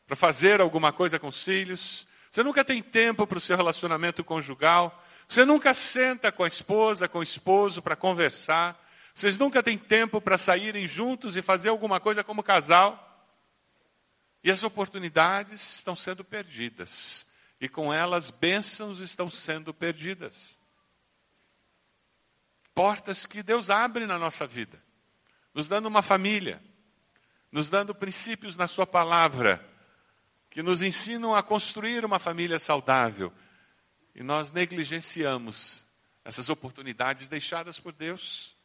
para 0.06 0.16
fazer 0.16 0.60
alguma 0.60 0.92
coisa 0.92 1.18
com 1.18 1.28
os 1.28 1.42
filhos. 1.42 2.06
Você 2.30 2.42
nunca 2.42 2.64
tem 2.64 2.82
tempo 2.82 3.26
para 3.26 3.38
o 3.38 3.40
seu 3.40 3.56
relacionamento 3.56 4.22
conjugal. 4.22 5.02
Você 5.28 5.44
nunca 5.44 5.75
senta 5.75 6.30
com 6.30 6.44
a 6.44 6.49
esposa, 6.49 7.08
com 7.08 7.18
o 7.18 7.22
esposo 7.22 7.82
para 7.82 7.96
conversar. 7.96 8.80
Vocês 9.14 9.37
nunca 9.37 9.62
têm 9.62 9.76
tempo 9.76 10.20
para 10.20 10.38
saírem 10.38 10.87
juntos 10.87 11.37
e 11.37 11.42
fazer 11.42 11.68
alguma 11.68 11.99
coisa 11.99 12.22
como 12.22 12.42
casal. 12.42 13.06
E 14.42 14.50
as 14.50 14.62
oportunidades 14.62 15.76
estão 15.76 15.96
sendo 15.96 16.25
perdidas. 16.25 17.26
E 17.60 17.68
com 17.68 17.92
elas, 17.92 18.30
bênçãos 18.30 19.00
estão 19.00 19.28
sendo 19.28 19.75
perdidas. 19.75 20.58
Portas 22.75 23.26
que 23.26 23.42
Deus 23.42 23.68
abre 23.68 24.06
na 24.06 24.18
nossa 24.18 24.46
vida 24.46 24.80
nos 25.54 25.68
dando 25.68 25.87
uma 25.87 26.02
família, 26.02 26.62
nos 27.50 27.68
dando 27.68 27.94
princípios 27.94 28.56
na 28.56 28.66
Sua 28.66 28.87
palavra, 28.87 29.64
que 30.50 30.62
nos 30.62 30.83
ensinam 30.83 31.35
a 31.35 31.42
construir 31.42 32.04
uma 32.04 32.19
família 32.19 32.59
saudável. 32.59 33.33
E 34.14 34.23
nós 34.23 34.50
negligenciamos 34.50 35.87
essas 36.25 36.49
oportunidades 36.49 37.28
deixadas 37.28 37.78
por 37.78 37.92
Deus. 37.92 38.57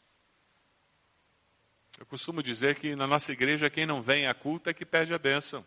Eu 1.98 2.06
costumo 2.08 2.44
dizer 2.44 2.75
que 2.75 2.96
na 2.96 3.08
nossa 3.08 3.32
igreja 3.32 3.70
quem 3.70 3.86
não 3.86 4.01
vem 4.01 4.27
à 4.27 4.34
culto 4.34 4.70
é 4.70 4.74
que 4.74 4.86
perde 4.86 5.13
a 5.13 5.20
bênção. 5.20 5.63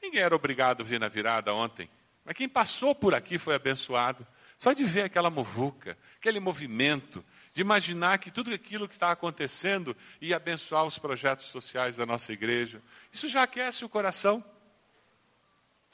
Ninguém 0.00 0.20
era 0.20 0.36
obrigado 0.36 0.82
a 0.82 0.84
vir 0.84 1.00
na 1.00 1.08
virada 1.08 1.52
ontem, 1.52 1.90
mas 2.24 2.34
quem 2.34 2.48
passou 2.48 2.94
por 2.94 3.14
aqui 3.14 3.38
foi 3.38 3.54
abençoado. 3.54 4.26
Só 4.56 4.74
de 4.74 4.84
ver 4.84 5.04
aquela 5.04 5.30
muvuca, 5.30 5.96
aquele 6.16 6.38
movimento, 6.38 7.24
de 7.60 7.62
imaginar 7.62 8.16
que 8.18 8.30
tudo 8.30 8.54
aquilo 8.54 8.88
que 8.88 8.94
está 8.94 9.12
acontecendo 9.12 9.94
ia 10.18 10.36
abençoar 10.36 10.84
os 10.86 10.98
projetos 10.98 11.46
sociais 11.46 11.96
da 11.96 12.06
nossa 12.06 12.32
igreja. 12.32 12.82
Isso 13.12 13.28
já 13.28 13.42
aquece 13.42 13.84
o 13.84 13.88
coração. 13.88 14.42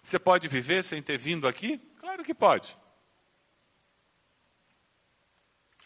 Você 0.01 0.17
pode 0.17 0.47
viver 0.47 0.85
sem 0.85 1.03
ter 1.03 1.19
vindo 1.19 1.49
aqui? 1.49 1.79
Claro 1.99 2.23
que 2.23 2.33
pode. 2.33 2.79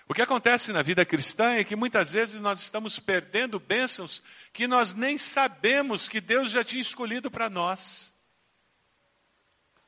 O 0.07 0.13
que 0.13 0.21
acontece 0.21 0.71
na 0.71 0.83
vida 0.83 1.03
cristã 1.07 1.53
é 1.53 1.65
que 1.65 1.75
muitas 1.75 2.13
vezes 2.13 2.43
nós 2.43 2.61
estamos 2.61 2.99
perdendo 2.99 3.59
bênçãos 3.59 4.23
que 4.53 4.67
nós 4.67 4.93
nem 4.93 5.17
sabemos 5.17 6.11
que 6.11 6.21
Deus 6.21 6.51
já 6.51 6.63
tinha 6.63 6.83
escolhido 6.83 7.31
para 7.31 7.49
nós. 7.49 8.15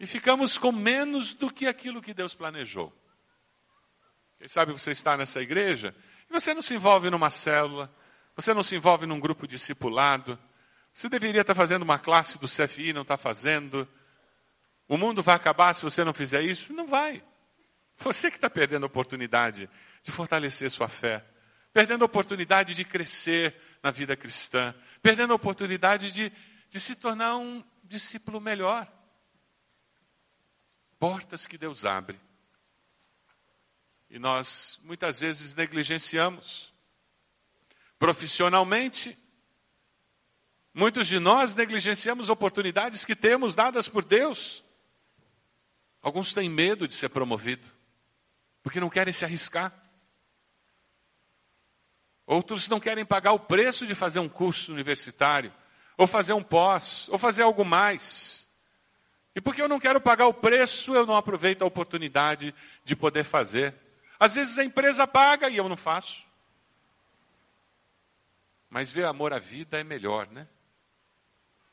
E 0.00 0.06
ficamos 0.06 0.56
com 0.56 0.72
menos 0.72 1.34
do 1.34 1.52
que 1.52 1.66
aquilo 1.66 2.00
que 2.00 2.14
Deus 2.14 2.32
planejou. 2.32 2.90
Quem 4.42 4.48
sabe 4.48 4.72
você 4.72 4.90
está 4.90 5.16
nessa 5.16 5.40
igreja 5.40 5.94
e 6.28 6.32
você 6.32 6.52
não 6.52 6.62
se 6.62 6.74
envolve 6.74 7.08
numa 7.08 7.30
célula, 7.30 7.88
você 8.34 8.52
não 8.52 8.64
se 8.64 8.74
envolve 8.74 9.06
num 9.06 9.20
grupo 9.20 9.46
discipulado, 9.46 10.36
você 10.92 11.08
deveria 11.08 11.42
estar 11.42 11.54
fazendo 11.54 11.82
uma 11.82 11.96
classe 11.96 12.38
do 12.40 12.48
CFI, 12.48 12.92
não 12.92 13.02
está 13.02 13.16
fazendo. 13.16 13.88
O 14.88 14.98
mundo 14.98 15.22
vai 15.22 15.36
acabar 15.36 15.72
se 15.74 15.84
você 15.84 16.02
não 16.02 16.12
fizer 16.12 16.42
isso? 16.42 16.72
Não 16.72 16.88
vai. 16.88 17.22
Você 17.98 18.32
que 18.32 18.36
está 18.36 18.50
perdendo 18.50 18.82
a 18.82 18.88
oportunidade 18.88 19.70
de 20.02 20.10
fortalecer 20.10 20.68
sua 20.72 20.88
fé, 20.88 21.24
perdendo 21.72 22.02
a 22.02 22.06
oportunidade 22.06 22.74
de 22.74 22.84
crescer 22.84 23.54
na 23.80 23.92
vida 23.92 24.16
cristã, 24.16 24.74
perdendo 25.00 25.34
a 25.34 25.36
oportunidade 25.36 26.10
de, 26.10 26.32
de 26.68 26.80
se 26.80 26.96
tornar 26.96 27.36
um 27.36 27.62
discípulo 27.84 28.40
melhor. 28.40 28.92
Portas 30.98 31.46
que 31.46 31.56
Deus 31.56 31.84
abre. 31.84 32.18
E 34.12 34.18
nós 34.18 34.78
muitas 34.82 35.20
vezes 35.20 35.54
negligenciamos. 35.54 36.70
Profissionalmente, 37.98 39.18
muitos 40.74 41.08
de 41.08 41.18
nós 41.18 41.54
negligenciamos 41.54 42.28
oportunidades 42.28 43.06
que 43.06 43.16
temos 43.16 43.54
dadas 43.54 43.88
por 43.88 44.04
Deus. 44.04 44.62
Alguns 46.02 46.34
têm 46.34 46.46
medo 46.50 46.86
de 46.86 46.94
ser 46.94 47.08
promovido, 47.08 47.66
porque 48.62 48.80
não 48.80 48.90
querem 48.90 49.14
se 49.14 49.24
arriscar. 49.24 49.72
Outros 52.26 52.68
não 52.68 52.78
querem 52.78 53.06
pagar 53.06 53.32
o 53.32 53.40
preço 53.40 53.86
de 53.86 53.94
fazer 53.94 54.18
um 54.18 54.28
curso 54.28 54.74
universitário, 54.74 55.50
ou 55.96 56.06
fazer 56.06 56.34
um 56.34 56.42
pós, 56.42 57.08
ou 57.08 57.18
fazer 57.18 57.44
algo 57.44 57.64
mais. 57.64 58.46
E 59.34 59.40
porque 59.40 59.62
eu 59.62 59.68
não 59.68 59.80
quero 59.80 60.02
pagar 60.02 60.26
o 60.26 60.34
preço, 60.34 60.94
eu 60.94 61.06
não 61.06 61.16
aproveito 61.16 61.62
a 61.62 61.66
oportunidade 61.66 62.54
de 62.84 62.94
poder 62.94 63.24
fazer. 63.24 63.74
Às 64.22 64.34
vezes 64.34 64.58
a 64.58 64.64
empresa 64.64 65.06
paga 65.06 65.48
e 65.48 65.56
eu 65.56 65.68
não 65.68 65.76
faço. 65.76 66.26
Mas 68.70 68.90
ver 68.90 69.04
amor 69.04 69.32
à 69.32 69.38
vida 69.38 69.80
é 69.80 69.84
melhor, 69.84 70.28
né? 70.28 70.46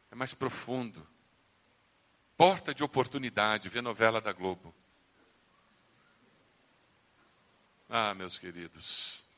É 0.10 0.16
mais 0.16 0.34
profundo. 0.34 1.08
Porta 2.36 2.74
de 2.74 2.84
oportunidade, 2.84 3.70
ver 3.70 3.82
novela 3.82 4.20
da 4.20 4.32
Globo. 4.32 4.74
Ah, 7.88 8.14
meus 8.14 8.40
queridos, 8.40 9.30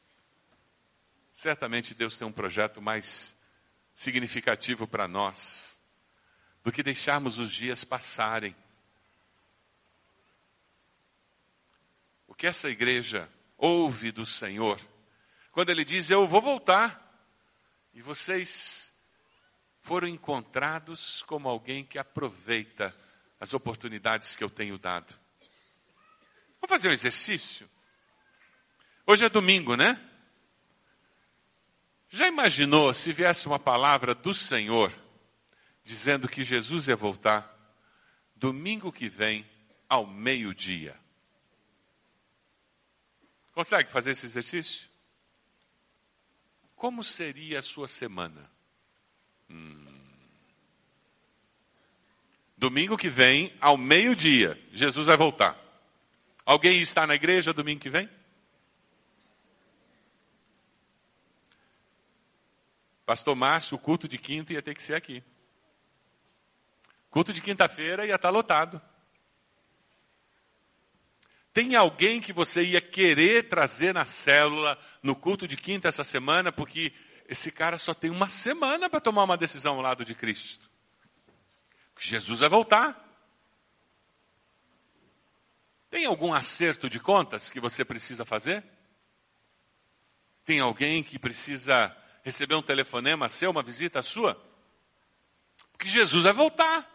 Certamente 1.41 1.95
Deus 1.95 2.17
tem 2.17 2.27
um 2.27 2.31
projeto 2.31 2.79
mais 2.79 3.35
significativo 3.95 4.87
para 4.87 5.07
nós 5.07 5.75
do 6.63 6.71
que 6.71 6.83
deixarmos 6.83 7.39
os 7.39 7.51
dias 7.51 7.83
passarem. 7.83 8.55
Que 12.41 12.47
essa 12.47 12.67
igreja 12.67 13.29
ouve 13.55 14.11
do 14.11 14.25
Senhor, 14.25 14.81
quando 15.51 15.69
Ele 15.69 15.85
diz: 15.85 16.09
Eu 16.09 16.27
vou 16.27 16.41
voltar, 16.41 16.99
e 17.93 18.01
vocês 18.01 18.91
foram 19.81 20.07
encontrados 20.07 21.21
como 21.27 21.47
alguém 21.47 21.85
que 21.85 21.99
aproveita 21.99 22.95
as 23.39 23.53
oportunidades 23.53 24.35
que 24.35 24.43
eu 24.43 24.49
tenho 24.49 24.79
dado. 24.79 25.13
Vamos 26.59 26.69
fazer 26.69 26.89
um 26.89 26.93
exercício? 26.93 27.69
Hoje 29.05 29.23
é 29.23 29.29
domingo, 29.29 29.75
né? 29.75 30.03
Já 32.09 32.27
imaginou 32.27 32.91
se 32.91 33.13
viesse 33.13 33.45
uma 33.45 33.59
palavra 33.59 34.15
do 34.15 34.33
Senhor 34.33 34.91
dizendo 35.83 36.27
que 36.27 36.43
Jesus 36.43 36.87
ia 36.87 36.95
voltar 36.95 37.55
domingo 38.35 38.91
que 38.91 39.07
vem 39.07 39.47
ao 39.87 40.07
meio-dia? 40.07 40.99
Consegue 43.61 43.91
fazer 43.91 44.09
esse 44.09 44.25
exercício? 44.25 44.89
Como 46.75 47.03
seria 47.03 47.59
a 47.59 47.61
sua 47.61 47.87
semana? 47.87 48.49
Hum. 49.47 49.85
Domingo 52.57 52.97
que 52.97 53.07
vem, 53.07 53.55
ao 53.61 53.77
meio-dia, 53.77 54.59
Jesus 54.73 55.05
vai 55.05 55.15
voltar. 55.15 55.55
Alguém 56.43 56.81
está 56.81 57.05
na 57.05 57.13
igreja 57.13 57.53
domingo 57.53 57.81
que 57.81 57.89
vem? 57.91 58.09
Pastor 63.05 63.35
Márcio, 63.35 63.75
o 63.75 63.79
culto 63.79 64.07
de 64.07 64.17
quinta 64.17 64.53
ia 64.53 64.61
ter 64.63 64.73
que 64.73 64.81
ser 64.81 64.95
aqui. 64.95 65.23
Culto 67.11 67.31
de 67.31 67.43
quinta-feira 67.43 68.07
ia 68.07 68.15
estar 68.15 68.31
lotado. 68.31 68.81
Tem 71.53 71.75
alguém 71.75 72.21
que 72.21 72.31
você 72.31 72.63
ia 72.63 72.79
querer 72.79 73.49
trazer 73.49 73.93
na 73.93 74.05
célula 74.05 74.79
no 75.03 75.15
culto 75.15 75.47
de 75.47 75.57
quinta 75.57 75.89
essa 75.89 76.03
semana, 76.03 76.51
porque 76.51 76.93
esse 77.27 77.51
cara 77.51 77.77
só 77.77 77.93
tem 77.93 78.09
uma 78.09 78.29
semana 78.29 78.89
para 78.89 79.01
tomar 79.01 79.23
uma 79.23 79.37
decisão 79.37 79.75
ao 79.75 79.81
lado 79.81 80.05
de 80.05 80.15
Cristo. 80.15 80.69
Jesus 81.99 82.39
vai 82.39 82.49
voltar. 82.49 83.07
Tem 85.89 86.05
algum 86.05 86.33
acerto 86.33 86.89
de 86.89 86.99
contas 86.99 87.49
que 87.49 87.59
você 87.59 87.85
precisa 87.85 88.25
fazer? 88.25 88.63
Tem 90.45 90.59
alguém 90.59 91.03
que 91.03 91.19
precisa 91.19 91.95
receber 92.23 92.55
um 92.55 92.61
telefonema 92.61 93.29
seu, 93.29 93.51
uma 93.51 93.61
visita 93.61 94.01
sua? 94.01 94.41
Porque 95.71 95.87
Jesus 95.87 96.23
vai 96.23 96.33
voltar. 96.33 96.89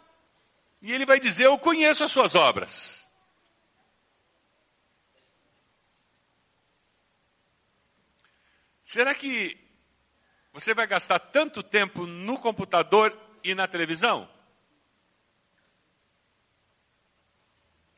E 0.83 0.93
ele 0.93 1.07
vai 1.07 1.21
dizer: 1.21 1.45
Eu 1.45 1.59
conheço 1.59 2.03
as 2.03 2.11
suas 2.11 2.35
obras. 2.35 3.06
Será 8.87 9.17
que 9.17 9.59
você 10.53 10.73
vai 10.73 10.87
gastar 10.87 11.19
tanto 11.19 11.61
tempo 11.61 12.07
no 12.07 12.39
computador 12.39 13.13
e 13.43 13.53
na 13.53 13.67
televisão? 13.67 14.31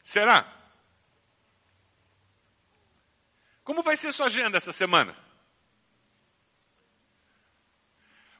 Será? 0.03 0.51
Como 3.63 3.83
vai 3.83 3.99
ser 3.99 4.15
sua 4.15 4.29
agenda 4.29 4.57
essa 4.57 4.73
semana? 4.73 5.15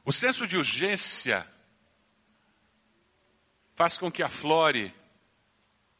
O 0.03 0.11
senso 0.11 0.47
de 0.47 0.57
urgência 0.57 1.47
faz 3.75 3.95
com 3.95 4.11
que 4.11 4.23
aflore 4.23 4.91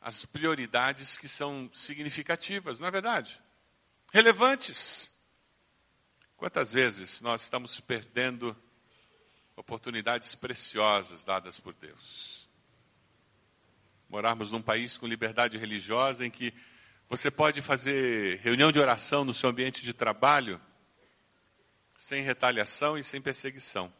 as 0.01 0.25
prioridades 0.25 1.15
que 1.15 1.27
são 1.27 1.69
significativas, 1.75 2.79
não 2.79 2.87
é 2.87 2.91
verdade? 2.91 3.39
Relevantes. 4.11 5.18
Quantas 6.39 6.71
vezes 6.71 7.19
nós 7.19 7.41
estamos 7.41 7.81
perdendo 7.81 8.55
oportunidades 9.57 10.35
preciosas 10.35 11.21
dadas 11.25 11.59
por 11.59 11.73
Deus? 11.73 12.47
Morarmos 14.07 14.49
num 14.49 14.61
país 14.61 14.97
com 14.97 15.05
liberdade 15.05 15.57
religiosa 15.57 16.25
em 16.25 16.31
que 16.31 16.53
você 17.09 17.29
pode 17.29 17.61
fazer 17.61 18.39
reunião 18.39 18.71
de 18.71 18.79
oração 18.79 19.25
no 19.25 19.33
seu 19.33 19.49
ambiente 19.49 19.83
de 19.83 19.91
trabalho 19.91 20.61
sem 21.97 22.23
retaliação 22.23 22.97
e 22.97 23.03
sem 23.03 23.21
perseguição. 23.21 23.93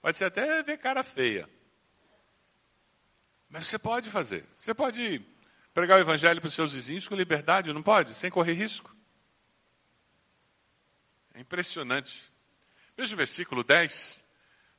Pode 0.00 0.16
ser 0.16 0.26
até 0.26 0.62
ver 0.62 0.78
cara 0.78 1.02
feia. 1.02 1.50
Mas 3.50 3.66
você 3.66 3.76
pode 3.76 4.08
fazer. 4.08 4.44
Você 4.54 4.72
pode 4.72 5.20
pregar 5.74 5.98
o 5.98 6.02
evangelho 6.02 6.40
para 6.40 6.46
os 6.46 6.54
seus 6.54 6.72
vizinhos 6.72 7.08
com 7.08 7.16
liberdade, 7.16 7.72
não 7.72 7.82
pode? 7.82 8.14
Sem 8.14 8.30
correr 8.30 8.52
risco. 8.52 9.01
Impressionante. 11.42 12.22
Veja 12.96 13.14
o 13.14 13.16
versículo 13.16 13.64
10. 13.64 14.24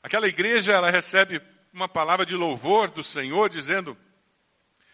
Aquela 0.02 0.30
igreja, 0.30 0.71
ela 0.71 0.89
recebe 0.89 1.41
uma 1.73 1.89
palavra 1.89 2.26
de 2.26 2.38
louvor 2.38 2.89
do 2.89 3.04
Senhor, 3.04 3.49
dizendo: 3.49 3.97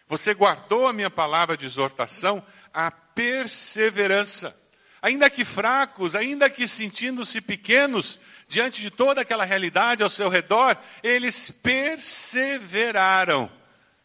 Você 0.07 0.33
guardou 0.33 0.87
a 0.87 0.93
minha 0.93 1.11
palavra 1.11 1.55
de 1.55 1.67
exortação, 1.67 2.43
a 2.73 2.89
perseverança. 2.89 4.59
Ainda 4.99 5.29
que 5.29 5.45
fracos, 5.45 6.15
ainda 6.15 6.49
que 6.49 6.67
sentindo-se 6.67 7.39
pequenos, 7.39 8.17
diante 8.47 8.81
de 8.81 8.89
toda 8.89 9.21
aquela 9.21 9.45
realidade 9.45 10.01
ao 10.01 10.09
seu 10.09 10.27
redor, 10.27 10.75
eles 11.03 11.51
perseveraram. 11.51 13.47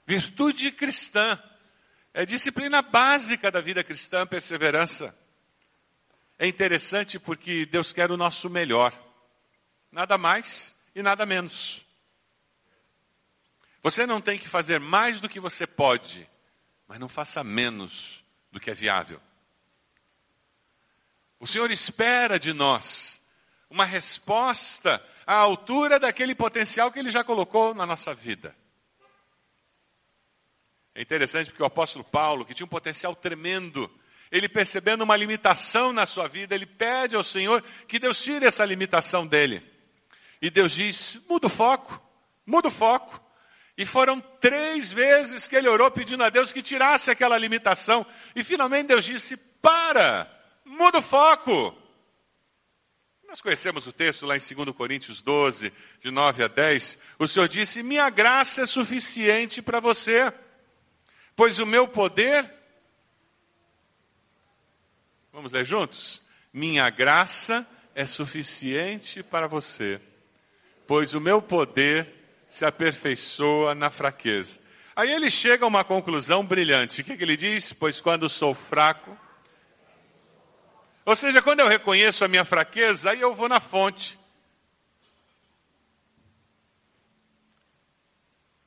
Virtude 0.07 0.71
cristã. 0.71 1.43
É 2.13 2.27
disciplina 2.27 2.83
básica 2.83 3.51
da 3.51 3.63
vida 3.63 3.83
cristã, 3.83 4.27
perseverança. 4.27 5.17
É 6.45 6.47
interessante 6.47 7.19
porque 7.19 7.65
Deus 7.65 7.91
quer 7.91 8.11
o 8.11 8.19
nosso 8.19 8.51
melhor. 8.51 8.93
Nada 9.91 10.19
mais 10.19 10.75
e 10.95 11.01
nada 11.01 11.25
menos. 11.25 11.87
Você 13.83 14.05
não 14.05 14.21
tem 14.21 14.39
que 14.39 14.47
fazer 14.47 14.79
mais 14.79 15.23
do 15.23 15.29
que 15.31 15.41
você 15.41 15.67
pode, 15.67 16.29
mas 16.87 16.99
não 16.99 17.09
faça 17.09 17.43
menos 17.43 18.23
do 18.53 18.61
que 18.61 18.71
é 18.71 18.75
viável. 18.75 19.23
O 21.41 21.47
Senhor 21.47 21.71
espera 21.71 22.39
de 22.39 22.53
nós 22.53 23.27
uma 23.71 23.87
resposta 23.87 25.03
à 25.27 25.37
altura 25.37 25.99
daquele 25.99 26.35
potencial 26.35 26.93
que 26.93 26.99
ele 26.99 27.11
já 27.11 27.25
colocou 27.25 27.75
na 27.75 27.87
nossa 27.87 28.15
vida. 28.15 28.55
É 30.95 31.01
interessante 31.01 31.47
porque 31.49 31.63
o 31.63 31.67
apóstolo 31.67 32.05
Paulo, 32.05 32.45
que 32.45 32.53
tinha 32.53 32.67
um 32.67 32.69
potencial 32.69 33.17
tremendo, 33.17 33.91
ele 34.35 34.49
percebendo 34.49 35.03
uma 35.03 35.17
limitação 35.17 35.93
na 35.93 36.07
sua 36.07 36.27
vida, 36.27 36.57
ele 36.57 36.67
pede 36.67 37.15
ao 37.15 37.23
Senhor 37.23 37.63
que 37.87 38.01
Deus 38.01 38.21
tire 38.21 38.45
essa 38.45 38.65
limitação 38.65 39.25
dele. 39.25 39.63
E 40.43 40.51
Deus 40.51 40.73
diz: 40.73 41.25
muda 41.29 41.47
o 41.47 41.51
foco, 41.51 42.03
muda 42.45 42.67
o 42.67 42.71
foco. 42.71 43.23
E 43.79 43.87
foram 43.87 44.21
três 44.21 44.91
vezes 44.91 45.47
que 45.47 45.55
ele 45.55 45.69
orou 45.69 45.89
pedindo 45.89 46.25
a 46.25 46.31
Deus 46.31 46.53
que 46.53 46.63
tirasse 46.63 47.13
aquela 47.13 47.39
limitação. 47.39 48.05
E 48.35 48.43
finalmente 48.43 48.89
Deus 48.89 49.05
disse: 49.05 49.37
para, 49.37 50.29
muda 50.65 50.99
o 50.99 51.03
foco. 51.03 51.79
Nós 53.29 53.41
conhecemos 53.41 53.87
o 53.87 53.93
texto 53.93 54.27
lá 54.27 54.37
em 54.37 54.41
2 54.41 54.77
Coríntios 54.77 55.23
12, 55.23 55.73
de 56.03 56.11
9 56.11 56.43
a 56.43 56.49
10. 56.49 56.99
O 57.21 57.29
Senhor 57.29 57.49
disse: 57.49 57.85
Minha 57.85 58.11
graça 58.11 58.63
é 58.63 58.67
suficiente 58.67 59.63
para 59.63 59.79
você, 59.79 60.33
pois 61.37 61.61
o 61.61 61.67
meu 61.67 61.87
poder. 61.87 62.64
Vamos 65.35 65.51
ler 65.51 65.65
juntos? 65.65 66.23
Minha 66.53 66.89
graça 66.91 67.67
é 67.93 68.07
suficiente 68.07 69.21
para 69.21 69.49
você, 69.49 70.01
pois 70.87 71.13
o 71.13 71.21
meu 71.21 71.43
poder 71.43 72.07
se 72.49 72.65
aperfeiçoa 72.65 73.75
na 73.75 73.91
fraqueza. 73.91 74.61
Aí 74.95 75.11
ele 75.11 75.29
chega 75.29 75.65
a 75.65 75.67
uma 75.67 75.83
conclusão 75.83 76.47
brilhante. 76.47 77.01
O 77.01 77.05
que, 77.05 77.17
que 77.17 77.23
ele 77.25 77.37
diz? 77.37 77.73
Pois 77.73 78.01
quando 78.01 78.29
sou 78.29 78.55
fraco, 78.55 79.19
ou 81.05 81.17
seja, 81.17 81.43
quando 81.43 81.59
eu 81.59 81.67
reconheço 81.67 82.25
a 82.25 82.29
minha 82.29 82.45
fraqueza, 82.45 83.11
aí 83.11 83.21
eu 83.21 83.35
vou 83.35 83.49
na 83.49 83.59
fonte. 83.59 84.17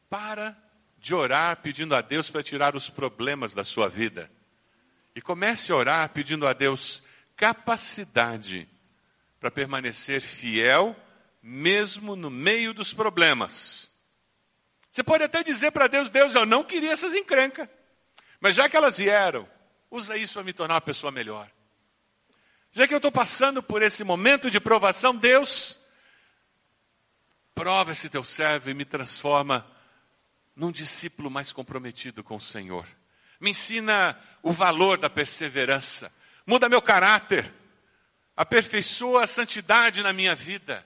Para 0.10 0.54
de 0.98 1.16
orar 1.16 1.62
pedindo 1.62 1.96
a 1.96 2.02
Deus 2.02 2.30
para 2.30 2.44
tirar 2.44 2.76
os 2.76 2.90
problemas 2.90 3.54
da 3.54 3.64
sua 3.64 3.88
vida. 3.88 4.30
E 5.18 5.22
comece 5.22 5.72
a 5.72 5.76
orar 5.76 6.10
pedindo 6.10 6.46
a 6.46 6.54
Deus 6.54 7.02
capacidade 7.36 8.70
para 9.40 9.50
permanecer 9.50 10.22
fiel, 10.22 10.96
mesmo 11.42 12.16
no 12.16 12.30
meio 12.30 12.72
dos 12.72 12.94
problemas. 12.94 13.90
Você 14.92 15.02
pode 15.02 15.24
até 15.24 15.42
dizer 15.42 15.72
para 15.72 15.88
Deus: 15.88 16.12
Deus, 16.12 16.36
eu 16.36 16.46
não 16.46 16.64
queria 16.64 16.92
essas 16.94 17.16
encrencas, 17.16 17.68
mas 18.40 18.54
já 18.54 18.70
que 18.70 18.78
elas 18.78 19.00
vieram, 19.00 19.50
usa 19.90 20.16
isso 20.16 20.36
para 20.36 20.44
me 20.44 20.54
tornar 20.54 20.76
uma 20.76 20.82
pessoa 20.82 21.12
melhor. 21.12 21.50
Já 22.72 22.88
que 22.88 22.94
eu 22.94 22.98
estou 22.98 23.12
passando 23.12 23.64
por 23.64 23.82
esse 23.82 24.04
momento 24.04 24.52
de 24.52 24.60
provação, 24.60 25.16
Deus, 25.16 25.80
prova 27.56 27.94
esse 27.94 28.08
teu 28.08 28.24
servo 28.24 28.70
e 28.70 28.76
me 28.76 28.86
transforma 28.86 29.66
num 30.56 30.72
discípulo 30.72 31.32
mais 31.32 31.52
comprometido 31.52 32.24
com 32.24 32.36
o 32.36 32.42
Senhor. 32.42 32.88
Me 33.40 33.52
ensina 33.52 34.18
o 34.42 34.52
valor 34.52 34.98
da 34.98 35.10
perseverança. 35.10 36.14
Muda 36.46 36.70
meu 36.70 36.82
caráter. 36.82 37.54
Aperfeiçoa 38.36 39.24
a 39.24 39.28
santidade 39.28 40.02
na 40.02 40.14
minha 40.14 40.36
vida. 40.36 40.86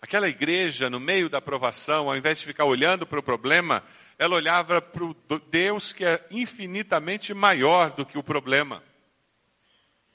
Aquela 0.00 0.28
igreja, 0.28 0.90
no 0.90 0.98
meio 0.98 1.28
da 1.28 1.40
provação, 1.40 2.08
ao 2.08 2.16
invés 2.16 2.40
de 2.40 2.46
ficar 2.46 2.64
olhando 2.64 3.06
para 3.06 3.20
o 3.20 3.22
problema, 3.22 3.84
ela 4.18 4.36
olhava 4.36 4.82
para 4.82 5.04
o 5.04 5.14
Deus 5.48 5.92
que 5.92 6.04
é 6.04 6.24
infinitamente 6.30 7.32
maior 7.32 7.90
do 7.90 8.04
que 8.04 8.18
o 8.18 8.22
problema. 8.22 8.82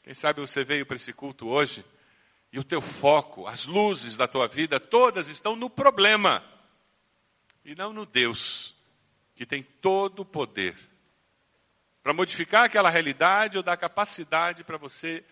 Quem 0.04 0.14
sabe 0.14 0.40
você 0.40 0.64
veio 0.64 0.86
para 0.86 0.96
esse 0.96 1.12
culto 1.12 1.48
hoje 1.48 1.84
e 2.52 2.60
o 2.60 2.64
teu 2.64 2.82
foco, 2.82 3.48
as 3.48 3.66
luzes 3.66 4.16
da 4.16 4.28
tua 4.28 4.48
vida, 4.48 4.80
todas 4.80 5.28
estão 5.28 5.56
no 5.56 5.70
problema 5.70 6.44
e 7.66 7.76
não 7.76 7.92
no 7.92 8.06
Deus, 8.06 8.77
que 9.38 9.46
tem 9.46 9.62
todo 9.62 10.22
o 10.22 10.26
poder 10.26 10.76
para 12.02 12.12
modificar 12.12 12.64
aquela 12.64 12.90
realidade 12.90 13.58
ou 13.58 13.64
dar 13.64 13.78
capacidade 13.78 14.64
para 14.64 14.78
você 14.78 15.24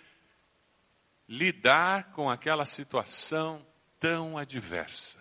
lidar 1.27 2.11
com 2.11 2.29
aquela 2.29 2.65
situação 2.65 3.65
tão 3.99 4.37
adversa. 4.37 5.19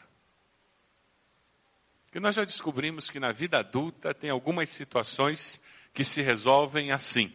Que 2.12 2.20
nós 2.20 2.34
já 2.34 2.44
descobrimos 2.44 3.08
que 3.08 3.18
na 3.18 3.32
vida 3.32 3.58
adulta 3.58 4.12
tem 4.12 4.28
algumas 4.28 4.68
situações 4.68 5.62
que 5.94 6.04
se 6.04 6.20
resolvem 6.20 6.92
assim. 6.92 7.34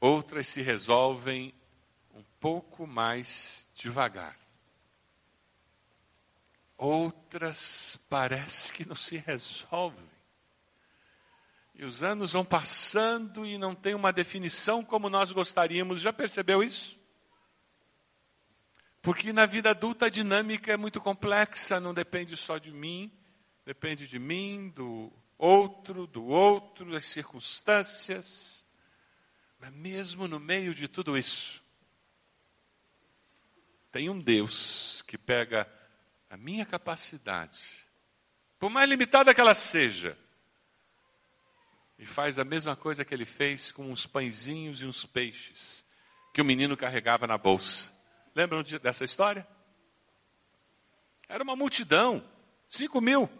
Outras 0.00 0.48
se 0.48 0.62
resolvem 0.62 1.54
um 2.12 2.24
pouco 2.40 2.86
mais 2.86 3.70
devagar. 3.74 4.43
Outras 6.76 7.98
parece 8.08 8.72
que 8.72 8.86
não 8.86 8.96
se 8.96 9.16
resolvem. 9.16 10.10
E 11.74 11.84
os 11.84 12.02
anos 12.02 12.32
vão 12.32 12.44
passando 12.44 13.44
e 13.44 13.58
não 13.58 13.74
tem 13.74 13.94
uma 13.94 14.12
definição 14.12 14.84
como 14.84 15.10
nós 15.10 15.32
gostaríamos. 15.32 16.00
Já 16.00 16.12
percebeu 16.12 16.62
isso? 16.62 16.98
Porque 19.02 19.32
na 19.32 19.44
vida 19.44 19.70
adulta 19.70 20.06
a 20.06 20.10
dinâmica 20.10 20.72
é 20.72 20.76
muito 20.76 21.00
complexa, 21.00 21.80
não 21.80 21.92
depende 21.92 22.36
só 22.36 22.58
de 22.58 22.72
mim, 22.72 23.12
depende 23.66 24.06
de 24.06 24.18
mim, 24.18 24.72
do 24.74 25.12
outro, 25.36 26.06
do 26.06 26.24
outro, 26.24 26.90
das 26.90 27.06
circunstâncias. 27.06 28.64
Mas 29.58 29.72
mesmo 29.72 30.26
no 30.26 30.40
meio 30.40 30.74
de 30.74 30.88
tudo 30.88 31.18
isso, 31.18 31.62
tem 33.92 34.08
um 34.08 34.18
Deus 34.18 35.02
que 35.02 35.18
pega 35.18 35.70
a 36.34 36.36
minha 36.36 36.66
capacidade, 36.66 37.86
por 38.58 38.68
mais 38.68 38.90
limitada 38.90 39.32
que 39.32 39.40
ela 39.40 39.54
seja, 39.54 40.18
e 41.96 42.04
faz 42.04 42.40
a 42.40 42.44
mesma 42.44 42.74
coisa 42.74 43.04
que 43.04 43.14
ele 43.14 43.24
fez 43.24 43.70
com 43.70 43.88
uns 43.88 44.04
pãezinhos 44.04 44.82
e 44.82 44.84
uns 44.84 45.04
peixes 45.04 45.84
que 46.32 46.42
o 46.42 46.44
menino 46.44 46.76
carregava 46.76 47.24
na 47.24 47.38
bolsa. 47.38 47.92
Lembram 48.34 48.64
dessa 48.82 49.04
história? 49.04 49.46
Era 51.28 51.44
uma 51.44 51.54
multidão, 51.54 52.28
cinco 52.68 53.00
mil. 53.00 53.30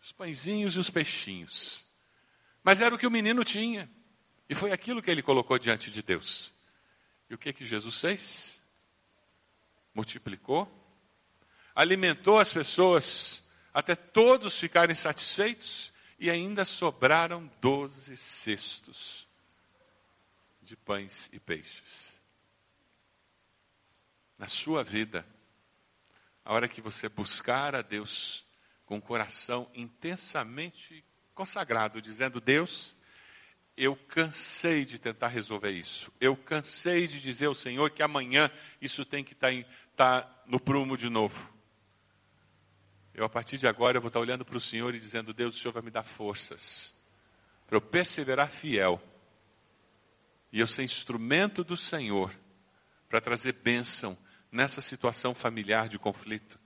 Os 0.00 0.12
pãezinhos 0.12 0.76
e 0.76 0.78
os 0.78 0.90
peixinhos. 0.90 1.84
Mas 2.62 2.80
era 2.80 2.94
o 2.94 2.98
que 2.98 3.06
o 3.06 3.10
menino 3.10 3.44
tinha. 3.44 3.90
E 4.48 4.54
foi 4.54 4.70
aquilo 4.70 5.02
que 5.02 5.10
ele 5.10 5.22
colocou 5.22 5.58
diante 5.58 5.90
de 5.90 6.02
Deus. 6.02 6.54
E 7.28 7.34
o 7.34 7.38
que 7.38 7.52
que 7.52 7.66
Jesus 7.66 8.00
fez? 8.00 8.61
Multiplicou, 9.94 10.70
alimentou 11.74 12.38
as 12.38 12.52
pessoas 12.52 13.42
até 13.72 13.94
todos 13.94 14.58
ficarem 14.58 14.94
satisfeitos 14.94 15.92
e 16.18 16.30
ainda 16.30 16.64
sobraram 16.64 17.50
doze 17.60 18.16
cestos 18.16 19.26
de 20.62 20.76
pães 20.76 21.28
e 21.32 21.40
peixes. 21.40 22.16
Na 24.38 24.48
sua 24.48 24.82
vida, 24.82 25.26
a 26.44 26.52
hora 26.52 26.68
que 26.68 26.80
você 26.80 27.08
buscar 27.08 27.74
a 27.74 27.82
Deus 27.82 28.44
com 28.86 28.96
o 28.98 29.02
coração 29.02 29.70
intensamente 29.74 31.04
consagrado, 31.34 32.02
dizendo: 32.02 32.40
Deus, 32.40 32.96
eu 33.76 33.96
cansei 33.96 34.84
de 34.84 34.98
tentar 34.98 35.28
resolver 35.28 35.70
isso. 35.70 36.12
Eu 36.20 36.36
cansei 36.36 37.06
de 37.06 37.20
dizer 37.20 37.46
ao 37.46 37.54
Senhor 37.54 37.90
que 37.90 38.02
amanhã 38.02 38.50
isso 38.80 39.04
tem 39.04 39.24
que 39.24 39.32
estar, 39.32 39.50
tá 40.02 40.28
no 40.46 40.58
prumo 40.58 40.96
de 40.96 41.08
novo. 41.08 41.48
Eu, 43.14 43.24
a 43.24 43.28
partir 43.28 43.56
de 43.56 43.68
agora, 43.68 43.96
eu 43.96 44.00
vou 44.00 44.08
estar 44.08 44.18
olhando 44.18 44.44
para 44.44 44.56
o 44.56 44.60
Senhor 44.60 44.94
e 44.94 44.98
dizendo: 44.98 45.32
Deus, 45.32 45.54
o 45.54 45.58
Senhor 45.60 45.72
vai 45.72 45.82
me 45.82 45.90
dar 45.90 46.02
forças 46.02 46.96
para 47.66 47.76
eu 47.76 47.80
perseverar 47.80 48.50
fiel 48.50 49.00
e 50.50 50.58
eu 50.58 50.66
ser 50.66 50.82
instrumento 50.82 51.62
do 51.62 51.76
Senhor 51.76 52.34
para 53.08 53.20
trazer 53.20 53.52
bênção 53.52 54.18
nessa 54.50 54.80
situação 54.80 55.34
familiar 55.34 55.88
de 55.88 55.98
conflito, 55.98 56.58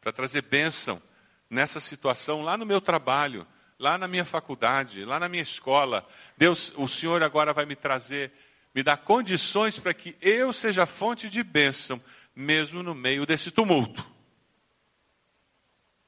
para 0.00 0.12
trazer 0.12 0.42
bênção 0.42 1.02
nessa 1.50 1.80
situação 1.80 2.42
lá 2.42 2.56
no 2.56 2.64
meu 2.64 2.80
trabalho, 2.80 3.46
lá 3.76 3.98
na 3.98 4.06
minha 4.06 4.24
faculdade, 4.24 5.04
lá 5.04 5.18
na 5.18 5.28
minha 5.28 5.42
escola. 5.42 6.06
Deus, 6.36 6.72
o 6.76 6.86
Senhor 6.86 7.22
agora 7.22 7.52
vai 7.52 7.66
me 7.66 7.74
trazer, 7.74 8.32
me 8.74 8.82
dar 8.82 8.98
condições 8.98 9.78
para 9.78 9.92
que 9.92 10.16
eu 10.20 10.52
seja 10.52 10.86
fonte 10.86 11.28
de 11.28 11.42
bênção, 11.42 12.00
mesmo 12.34 12.82
no 12.82 12.94
meio 12.94 13.26
desse 13.26 13.50
tumulto. 13.50 14.04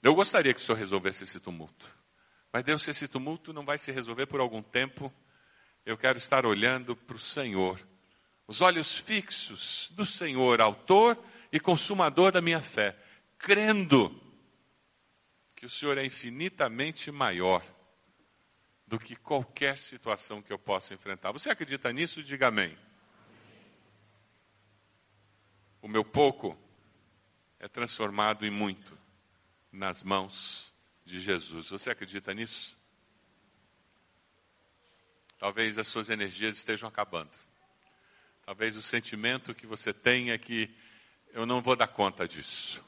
Eu 0.03 0.15
gostaria 0.15 0.55
que 0.55 0.61
o 0.61 0.63
Senhor 0.63 0.79
resolvesse 0.79 1.25
esse 1.25 1.41
tumulto. 1.41 1.87
Mas 2.53 2.63
Deus, 2.63 2.83
se 2.83 2.91
esse 2.91 3.09
tumulto 3.09 3.53
não 3.53 3.65
vai 3.65 3.79
se 3.79 3.91
resolver 3.93 4.27
por 4.27 4.41
algum 4.41 4.63
tempo, 4.63 5.13
eu 5.85 5.97
quero 5.97 6.19
estar 6.19 6.47
olhando 6.47 6.97
para 6.97 7.17
o 7.17 7.19
Senhor. 7.19 7.81
Os 8.47 8.61
olhos 8.61 8.97
fixos 8.97 9.89
do 9.93 10.07
Senhor, 10.07 10.61
autor 10.61 11.19
e 11.53 11.59
consumador 11.59 12.33
da 12.33 12.41
minha 12.41 12.61
fé, 12.61 12.97
crendo 13.39 14.15
que 15.55 15.67
o 15.67 15.71
Senhor 15.71 15.99
é 15.99 16.05
infinitamente 16.05 17.11
maior 17.11 17.65
do 18.87 18.99
que 18.99 19.17
qualquer 19.17 19.79
situação 19.79 20.41
que 20.41 20.53
eu 20.53 20.59
possa 20.59 20.95
enfrentar. 20.95 21.33
Você 21.33 21.51
acredita 21.51 21.93
nisso? 21.93 22.23
Diga 22.23 22.49
amém. 22.49 22.77
O 25.87 25.89
meu 25.89 26.05
pouco 26.05 26.59
é 27.61 27.69
transformado 27.69 28.45
em 28.45 28.51
muito 28.51 28.99
nas 29.71 30.03
mãos 30.03 30.75
de 31.05 31.21
Jesus. 31.21 31.69
Você 31.69 31.91
acredita 31.91 32.35
nisso? 32.35 32.77
talvez 35.39 35.79
as 35.79 35.87
suas 35.87 36.11
energias 36.11 36.57
estejam 36.57 36.89
acabando. 36.89 37.31
Talvez 38.45 38.75
o 38.75 38.83
sentimento 38.83 39.55
que 39.55 39.65
você 39.65 39.93
tenha 39.93 40.35
é 40.35 40.39
que 40.39 40.69
eu 41.33 41.47
não 41.47 41.63
vou 41.63 41.77
dar 41.77 41.87
conta 41.87 42.27
disso. 42.27 42.85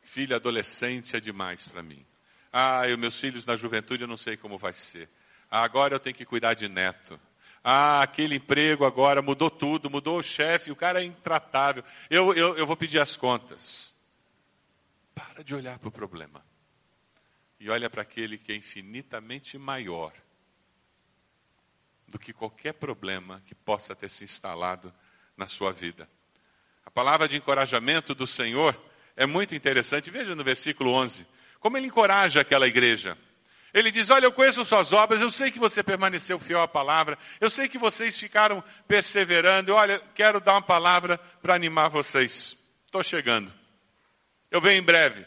Filho 0.00 0.34
adolescente 0.34 1.14
é 1.14 1.20
demais 1.20 1.68
para 1.68 1.82
mim. 1.82 2.06
Ah, 2.50 2.88
e 2.88 2.96
meus 2.96 3.20
filhos 3.20 3.44
na 3.44 3.54
juventude 3.54 4.04
eu 4.04 4.08
não 4.08 4.16
sei 4.16 4.34
como 4.34 4.56
vai 4.56 4.72
ser. 4.72 5.10
Ah, 5.50 5.62
agora 5.62 5.94
eu 5.94 6.00
tenho 6.00 6.16
que 6.16 6.24
cuidar 6.24 6.54
de 6.54 6.70
neto. 6.70 7.20
Ah, 7.62 8.02
aquele 8.02 8.36
emprego 8.36 8.84
agora 8.84 9.20
mudou 9.20 9.50
tudo, 9.50 9.90
mudou 9.90 10.18
o 10.18 10.22
chefe, 10.22 10.70
o 10.70 10.76
cara 10.76 11.00
é 11.02 11.04
intratável. 11.04 11.84
Eu, 12.08 12.34
eu, 12.34 12.56
eu 12.56 12.66
vou 12.66 12.76
pedir 12.76 12.98
as 13.00 13.16
contas. 13.16 13.94
Para 15.14 15.42
de 15.42 15.54
olhar 15.54 15.78
para 15.78 15.88
o 15.88 15.92
problema. 15.92 16.44
E 17.60 17.68
olha 17.68 17.90
para 17.90 18.02
aquele 18.02 18.38
que 18.38 18.52
é 18.52 18.56
infinitamente 18.56 19.58
maior 19.58 20.12
do 22.06 22.18
que 22.18 22.32
qualquer 22.32 22.72
problema 22.74 23.42
que 23.46 23.54
possa 23.54 23.94
ter 23.94 24.08
se 24.08 24.24
instalado 24.24 24.92
na 25.36 25.46
sua 25.46 25.72
vida. 25.72 26.08
A 26.84 26.90
palavra 26.90 27.28
de 27.28 27.36
encorajamento 27.36 28.14
do 28.14 28.26
Senhor 28.26 28.80
é 29.14 29.26
muito 29.26 29.54
interessante. 29.54 30.10
Veja 30.10 30.34
no 30.34 30.42
versículo 30.42 30.92
11, 30.92 31.26
como 31.60 31.76
ele 31.76 31.88
encoraja 31.88 32.40
aquela 32.40 32.66
igreja. 32.66 33.18
Ele 33.72 33.90
diz: 33.90 34.10
Olha, 34.10 34.24
eu 34.24 34.32
conheço 34.32 34.64
suas 34.64 34.92
obras, 34.92 35.20
eu 35.20 35.30
sei 35.30 35.50
que 35.50 35.58
você 35.58 35.82
permaneceu 35.82 36.38
fiel 36.38 36.62
à 36.62 36.68
palavra, 36.68 37.18
eu 37.40 37.50
sei 37.50 37.68
que 37.68 37.78
vocês 37.78 38.18
ficaram 38.18 38.62
perseverando. 38.86 39.74
Olha, 39.74 40.00
quero 40.14 40.40
dar 40.40 40.54
uma 40.54 40.62
palavra 40.62 41.18
para 41.42 41.54
animar 41.54 41.88
vocês. 41.88 42.56
Estou 42.86 43.02
chegando. 43.02 43.52
Eu 44.50 44.60
venho 44.60 44.80
em 44.80 44.84
breve. 44.84 45.26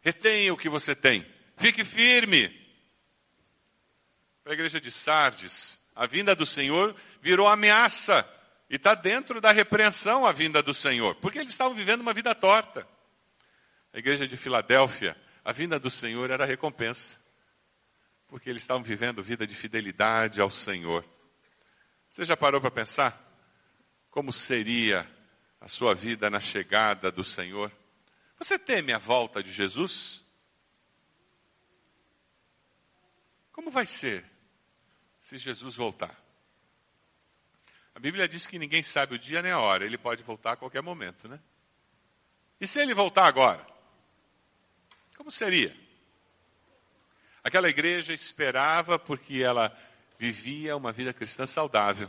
Retenha 0.00 0.52
o 0.52 0.56
que 0.56 0.68
você 0.68 0.94
tem. 0.94 1.26
Fique 1.56 1.84
firme. 1.84 2.48
Para 4.44 4.52
a 4.52 4.54
igreja 4.54 4.80
de 4.80 4.90
Sardes, 4.90 5.80
a 5.94 6.06
vinda 6.06 6.36
do 6.36 6.46
Senhor 6.46 6.94
virou 7.20 7.48
ameaça. 7.48 8.28
E 8.68 8.76
está 8.76 8.94
dentro 8.94 9.40
da 9.40 9.52
repreensão 9.52 10.26
a 10.26 10.32
vinda 10.32 10.62
do 10.62 10.74
Senhor, 10.74 11.14
porque 11.16 11.38
eles 11.38 11.50
estavam 11.50 11.74
vivendo 11.74 12.00
uma 12.00 12.12
vida 12.12 12.34
torta. 12.34 12.86
A 13.92 13.98
igreja 13.98 14.26
de 14.28 14.36
Filadélfia, 14.36 15.16
a 15.46 15.52
vinda 15.52 15.78
do 15.78 15.88
Senhor 15.88 16.28
era 16.28 16.44
recompensa, 16.44 17.20
porque 18.26 18.50
eles 18.50 18.64
estavam 18.64 18.82
vivendo 18.82 19.22
vida 19.22 19.46
de 19.46 19.54
fidelidade 19.54 20.40
ao 20.40 20.50
Senhor. 20.50 21.08
Você 22.10 22.24
já 22.24 22.36
parou 22.36 22.60
para 22.60 22.68
pensar 22.68 23.16
como 24.10 24.32
seria 24.32 25.08
a 25.60 25.68
sua 25.68 25.94
vida 25.94 26.28
na 26.28 26.40
chegada 26.40 27.12
do 27.12 27.22
Senhor? 27.22 27.70
Você 28.36 28.58
teme 28.58 28.92
a 28.92 28.98
volta 28.98 29.40
de 29.40 29.52
Jesus? 29.52 30.20
Como 33.52 33.70
vai 33.70 33.86
ser 33.86 34.28
se 35.20 35.38
Jesus 35.38 35.76
voltar? 35.76 36.20
A 37.94 38.00
Bíblia 38.00 38.26
diz 38.26 38.48
que 38.48 38.58
ninguém 38.58 38.82
sabe 38.82 39.14
o 39.14 39.18
dia 39.18 39.42
nem 39.42 39.52
a 39.52 39.60
hora, 39.60 39.86
ele 39.86 39.96
pode 39.96 40.24
voltar 40.24 40.54
a 40.54 40.56
qualquer 40.56 40.82
momento, 40.82 41.28
né? 41.28 41.38
E 42.60 42.66
se 42.66 42.80
ele 42.80 42.92
voltar 42.92 43.26
agora? 43.26 43.75
Como 45.26 45.32
seria? 45.32 45.74
Aquela 47.42 47.68
igreja 47.68 48.14
esperava 48.14 48.96
porque 48.96 49.42
ela 49.42 49.76
vivia 50.16 50.76
uma 50.76 50.92
vida 50.92 51.12
cristã 51.12 51.48
saudável. 51.48 52.08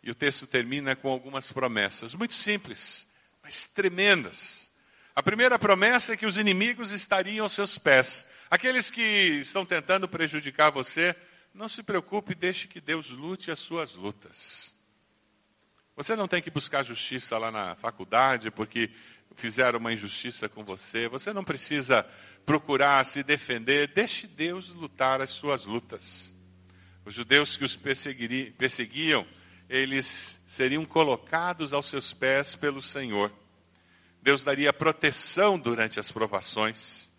E 0.00 0.12
o 0.12 0.14
texto 0.14 0.46
termina 0.46 0.94
com 0.94 1.08
algumas 1.10 1.50
promessas, 1.50 2.14
muito 2.14 2.34
simples, 2.34 3.12
mas 3.42 3.66
tremendas. 3.66 4.70
A 5.12 5.20
primeira 5.20 5.58
promessa 5.58 6.12
é 6.12 6.16
que 6.16 6.24
os 6.24 6.36
inimigos 6.36 6.92
estariam 6.92 7.46
aos 7.46 7.52
seus 7.52 7.76
pés. 7.78 8.24
Aqueles 8.48 8.88
que 8.88 9.02
estão 9.40 9.66
tentando 9.66 10.08
prejudicar 10.08 10.70
você 10.70 11.16
não 11.52 11.68
se 11.68 11.82
preocupe, 11.82 12.32
deixe 12.32 12.68
que 12.68 12.80
Deus 12.80 13.10
lute 13.10 13.50
as 13.50 13.58
suas 13.58 13.92
lutas. 13.96 14.72
Você 15.96 16.14
não 16.14 16.28
tem 16.28 16.40
que 16.40 16.48
buscar 16.48 16.84
justiça 16.84 17.36
lá 17.38 17.50
na 17.50 17.74
faculdade 17.74 18.52
porque 18.52 18.92
fizeram 19.38 19.78
uma 19.78 19.92
injustiça 19.92 20.48
com 20.48 20.64
você. 20.64 21.08
Você 21.08 21.32
não 21.32 21.44
precisa 21.44 22.04
procurar 22.44 23.04
se 23.06 23.22
defender. 23.22 23.92
Deixe 23.94 24.26
Deus 24.26 24.68
lutar 24.70 25.20
as 25.20 25.30
suas 25.30 25.64
lutas. 25.64 26.34
Os 27.04 27.14
judeus 27.14 27.56
que 27.56 27.64
os 27.64 27.76
perseguiam, 27.76 29.26
eles 29.68 30.40
seriam 30.46 30.84
colocados 30.84 31.72
aos 31.72 31.88
seus 31.88 32.12
pés 32.12 32.54
pelo 32.54 32.82
Senhor. 32.82 33.32
Deus 34.20 34.42
daria 34.42 34.72
proteção 34.72 35.58
durante 35.58 36.00
as 36.00 36.10
provações. 36.10 37.10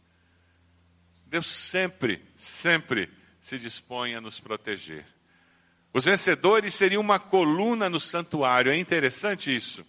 Deus 1.25 1.47
sempre, 1.47 2.21
sempre 2.37 3.09
se 3.41 3.57
dispõe 3.57 4.15
a 4.15 4.21
nos 4.21 4.39
proteger. 4.39 5.05
Os 5.93 6.05
vencedores 6.05 6.73
seriam 6.73 7.01
uma 7.01 7.19
coluna 7.19 7.89
no 7.89 7.99
santuário. 7.99 8.71
É 8.71 8.77
interessante 8.77 9.55
isso. 9.55 9.85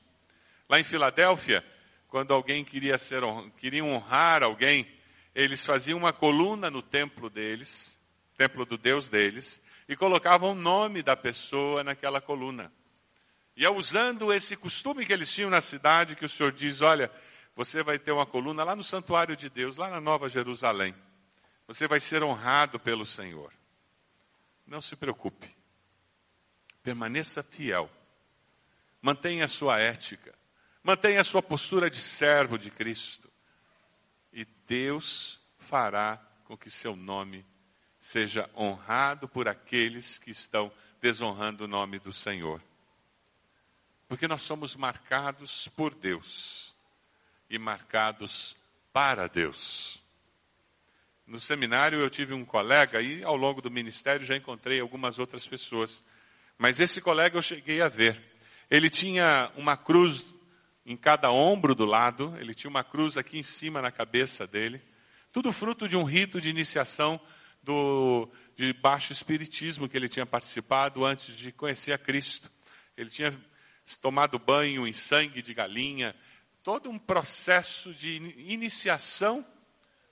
Lá 0.69 0.79
em 0.79 0.85
Filadélfia, 0.85 1.65
quando 2.11 2.35
alguém 2.35 2.65
queria 2.65 2.99
ser 2.99 3.23
queria 3.57 3.85
honrar 3.85 4.43
alguém, 4.43 4.87
eles 5.33 5.65
faziam 5.65 5.97
uma 5.97 6.13
coluna 6.13 6.69
no 6.69 6.83
templo 6.83 7.31
deles, 7.31 7.97
templo 8.37 8.67
do 8.67 8.77
Deus 8.77 9.09
deles, 9.09 9.63
e 9.89 9.95
colocavam 9.95 10.51
o 10.51 10.55
nome 10.55 11.03
da 11.03 11.17
pessoa 11.17 11.85
naquela 11.85 12.21
coluna. 12.21 12.73
E 13.57 13.65
é 13.65 13.71
usando 13.71 14.33
esse 14.33 14.57
costume 14.57 15.07
que 15.07 15.13
eles 15.13 15.33
tinham 15.33 15.51
na 15.51 15.61
cidade 15.61 16.17
que 16.17 16.25
o 16.25 16.29
Senhor 16.29 16.51
diz: 16.51 16.81
olha, 16.81 17.11
você 17.55 17.81
vai 17.83 17.97
ter 17.97 18.11
uma 18.11 18.27
coluna 18.27 18.65
lá 18.65 18.75
no 18.75 18.83
santuário 18.83 19.37
de 19.37 19.49
Deus, 19.49 19.77
lá 19.77 19.89
na 19.89 20.01
Nova 20.01 20.29
Jerusalém. 20.29 20.95
Você 21.69 21.87
vai 21.87 22.01
ser 22.01 22.25
honrado 22.25 22.81
pelo 22.81 23.07
Senhor. 23.07 23.53
Não 24.67 24.81
se 24.81 24.97
preocupe. 24.97 25.49
Permaneça 26.83 27.43
fiel. 27.45 27.89
Mantenha 29.01 29.45
a 29.45 29.49
sua 29.49 29.79
ética. 29.79 30.40
Mantenha 30.83 31.21
a 31.21 31.25
sua 31.25 31.43
postura 31.43 31.91
de 31.91 32.01
servo 32.01 32.59
de 32.59 32.71
Cristo. 32.71 33.31
E 34.33 34.47
Deus 34.67 35.39
fará 35.59 36.17
com 36.45 36.57
que 36.57 36.71
seu 36.71 36.97
nome 36.97 37.45
seja 37.99 38.49
honrado 38.57 39.29
por 39.29 39.47
aqueles 39.47 40.19
que 40.19 40.31
estão 40.31 40.73
desonrando 41.01 41.65
o 41.65 41.69
nome 41.69 41.99
do 41.99 42.13
Senhor. 42.13 42.63
Porque 44.09 44.27
nós 44.27 44.43
somos 44.43 44.75
marcados 44.75 45.69
por 45.77 45.95
Deus 45.95 46.75
e 47.49 47.59
marcados 47.59 48.57
para 48.93 49.29
Deus. 49.29 50.03
No 51.27 51.39
seminário 51.39 52.01
eu 52.01 52.11
tive 52.11 52.35
um 52.35 52.45
colega 52.45 53.01
e 53.01 53.23
ao 53.23 53.37
longo 53.37 53.63
do 53.63 53.71
ministério 53.71 54.27
já 54.27 54.35
encontrei 54.35 54.81
algumas 54.81 55.19
outras 55.19 55.47
pessoas. 55.47 56.03
Mas 56.59 56.81
esse 56.81 57.01
colega 57.01 57.37
eu 57.39 57.43
cheguei 57.43 57.81
a 57.81 57.89
ver. 57.89 58.21
Ele 58.69 58.91
tinha 58.91 59.53
uma 59.57 59.77
cruz 59.77 60.25
em 60.91 60.97
cada 60.97 61.31
ombro 61.31 61.73
do 61.73 61.85
lado, 61.85 62.37
ele 62.41 62.53
tinha 62.53 62.69
uma 62.69 62.83
cruz 62.83 63.17
aqui 63.17 63.39
em 63.39 63.45
cima 63.45 63.81
na 63.81 63.93
cabeça 63.93 64.45
dele. 64.45 64.83
Tudo 65.31 65.53
fruto 65.53 65.89
de 65.89 65.97
um 65.97 66.03
rito 66.03 66.41
de 66.41 66.51
iniciação 66.51 67.21
do, 67.63 68.29
de 68.57 68.73
baixo 68.73 69.13
espiritismo 69.13 69.89
que 69.89 69.97
ele 69.97 70.09
tinha 70.09 70.27
participado 70.27 71.05
antes 71.05 71.37
de 71.37 71.53
conhecer 71.53 71.93
a 71.93 71.99
Cristo. 71.99 72.51
Ele 72.97 73.09
tinha 73.09 73.33
tomado 74.01 74.37
banho 74.37 74.85
em 74.85 74.93
sangue 74.93 75.41
de 75.41 75.55
galinha, 75.55 76.13
todo 76.61 76.91
um 76.91 76.99
processo 76.99 77.95
de 77.95 78.17
iniciação 78.37 79.47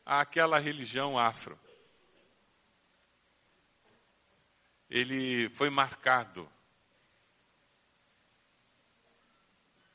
àquela 0.07 0.61
religião 0.61 1.19
afro. 1.19 1.59
Ele 4.89 5.49
foi 5.49 5.71
marcado 5.71 6.49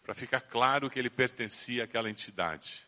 para 0.04 0.13
ficar 0.13 0.42
claro 0.42 0.89
que 0.89 1.00
ele 1.00 1.10
pertencia 1.10 1.86
àquela 1.86 2.10
entidade. 2.10 2.86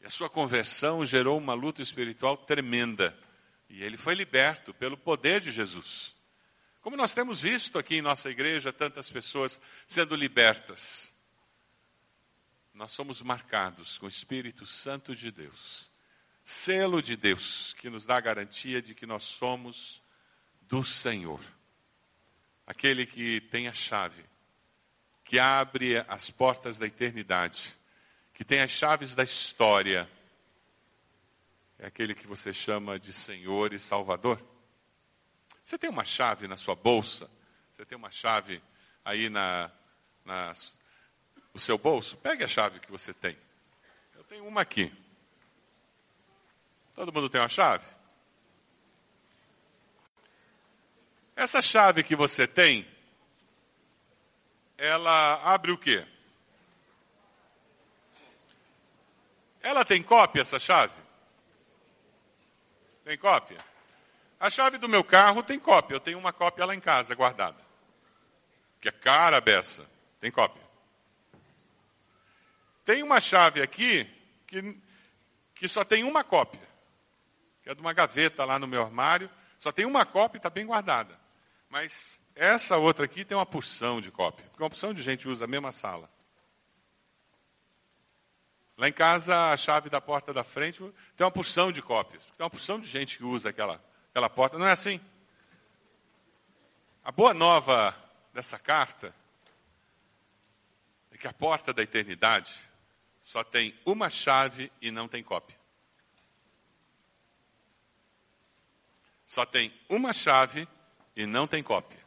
E 0.00 0.06
a 0.06 0.10
sua 0.10 0.30
conversão 0.30 1.04
gerou 1.04 1.36
uma 1.36 1.52
luta 1.52 1.82
espiritual 1.82 2.36
tremenda. 2.36 3.16
E 3.68 3.82
ele 3.82 3.96
foi 3.96 4.14
liberto 4.14 4.72
pelo 4.72 4.96
poder 4.96 5.40
de 5.40 5.50
Jesus. 5.50 6.16
Como 6.80 6.96
nós 6.96 7.12
temos 7.12 7.40
visto 7.40 7.78
aqui 7.78 7.96
em 7.96 8.02
nossa 8.02 8.30
igreja 8.30 8.72
tantas 8.72 9.10
pessoas 9.10 9.60
sendo 9.86 10.16
libertas 10.16 11.12
nós 12.80 12.92
somos 12.92 13.20
marcados 13.20 13.98
com 13.98 14.06
o 14.06 14.08
Espírito 14.08 14.64
Santo 14.64 15.14
de 15.14 15.30
Deus, 15.30 15.90
selo 16.42 17.02
de 17.02 17.14
Deus, 17.14 17.74
que 17.74 17.90
nos 17.90 18.06
dá 18.06 18.16
a 18.16 18.22
garantia 18.22 18.80
de 18.80 18.94
que 18.94 19.04
nós 19.04 19.22
somos 19.24 20.02
do 20.62 20.82
Senhor. 20.82 21.40
Aquele 22.66 23.04
que 23.04 23.42
tem 23.42 23.68
a 23.68 23.74
chave, 23.74 24.24
que 25.30 25.38
abre 25.38 26.04
as 26.08 26.28
portas 26.28 26.76
da 26.76 26.88
eternidade, 26.88 27.78
que 28.34 28.42
tem 28.42 28.58
as 28.58 28.72
chaves 28.72 29.14
da 29.14 29.22
história, 29.22 30.10
é 31.78 31.86
aquele 31.86 32.16
que 32.16 32.26
você 32.26 32.52
chama 32.52 32.98
de 32.98 33.12
Senhor 33.12 33.72
e 33.72 33.78
Salvador? 33.78 34.44
Você 35.62 35.78
tem 35.78 35.88
uma 35.88 36.04
chave 36.04 36.48
na 36.48 36.56
sua 36.56 36.74
bolsa? 36.74 37.30
Você 37.70 37.84
tem 37.84 37.96
uma 37.96 38.10
chave 38.10 38.60
aí 39.04 39.28
na, 39.30 39.70
na 40.24 40.52
no 41.54 41.60
seu 41.60 41.78
bolso? 41.78 42.16
Pegue 42.16 42.42
a 42.42 42.48
chave 42.48 42.80
que 42.80 42.90
você 42.90 43.14
tem. 43.14 43.38
Eu 44.16 44.24
tenho 44.24 44.44
uma 44.44 44.62
aqui. 44.62 44.92
Todo 46.92 47.12
mundo 47.12 47.30
tem 47.30 47.40
uma 47.40 47.48
chave? 47.48 47.86
Essa 51.36 51.62
chave 51.62 52.02
que 52.02 52.16
você 52.16 52.48
tem, 52.48 52.84
ela 54.80 55.34
abre 55.44 55.70
o 55.70 55.76
quê? 55.76 56.06
Ela 59.60 59.84
tem 59.84 60.02
cópia, 60.02 60.40
essa 60.40 60.58
chave? 60.58 60.94
Tem 63.04 63.18
cópia? 63.18 63.58
A 64.38 64.48
chave 64.48 64.78
do 64.78 64.88
meu 64.88 65.04
carro 65.04 65.42
tem 65.42 65.60
cópia. 65.60 65.96
Eu 65.96 66.00
tenho 66.00 66.18
uma 66.18 66.32
cópia 66.32 66.64
lá 66.64 66.74
em 66.74 66.80
casa 66.80 67.14
guardada. 67.14 67.62
Que 68.80 68.88
é 68.88 68.92
cara 68.92 69.38
beça. 69.38 69.84
Tem 70.18 70.30
cópia. 70.30 70.62
Tem 72.82 73.02
uma 73.02 73.20
chave 73.20 73.60
aqui 73.60 74.08
que, 74.46 74.80
que 75.54 75.68
só 75.68 75.84
tem 75.84 76.04
uma 76.04 76.24
cópia. 76.24 76.66
Que 77.62 77.68
é 77.68 77.74
de 77.74 77.82
uma 77.82 77.92
gaveta 77.92 78.46
lá 78.46 78.58
no 78.58 78.66
meu 78.66 78.82
armário. 78.82 79.30
Só 79.58 79.70
tem 79.70 79.84
uma 79.84 80.06
cópia 80.06 80.38
e 80.38 80.40
está 80.40 80.48
bem 80.48 80.64
guardada. 80.64 81.20
Mas 81.68 82.18
essa 82.40 82.78
outra 82.78 83.04
aqui 83.04 83.22
tem 83.22 83.36
uma 83.36 83.44
porção 83.44 84.00
de 84.00 84.10
cópia. 84.10 84.46
Porque 84.46 84.62
uma 84.62 84.70
porção 84.70 84.94
de 84.94 85.02
gente 85.02 85.28
usa 85.28 85.44
a 85.44 85.46
mesma 85.46 85.72
sala. 85.72 86.10
Lá 88.78 88.88
em 88.88 88.92
casa, 88.94 89.52
a 89.52 89.56
chave 89.58 89.90
da 89.90 90.00
porta 90.00 90.32
da 90.32 90.42
frente 90.42 90.78
tem 91.14 91.22
uma 91.22 91.30
porção 91.30 91.70
de 91.70 91.82
cópias. 91.82 92.24
Tem 92.24 92.42
uma 92.42 92.48
porção 92.48 92.80
de 92.80 92.88
gente 92.88 93.18
que 93.18 93.24
usa 93.24 93.50
aquela, 93.50 93.78
aquela 94.08 94.30
porta. 94.30 94.56
Não 94.56 94.66
é 94.66 94.72
assim? 94.72 94.98
A 97.04 97.12
boa 97.12 97.34
nova 97.34 97.94
dessa 98.32 98.58
carta 98.58 99.14
é 101.10 101.18
que 101.18 101.28
a 101.28 101.34
porta 101.34 101.74
da 101.74 101.82
eternidade 101.82 102.58
só 103.20 103.44
tem 103.44 103.78
uma 103.84 104.08
chave 104.08 104.72
e 104.80 104.90
não 104.90 105.06
tem 105.06 105.22
cópia. 105.22 105.58
Só 109.26 109.44
tem 109.44 109.78
uma 109.90 110.14
chave 110.14 110.66
e 111.14 111.26
não 111.26 111.46
tem 111.46 111.62
cópia. 111.62 112.00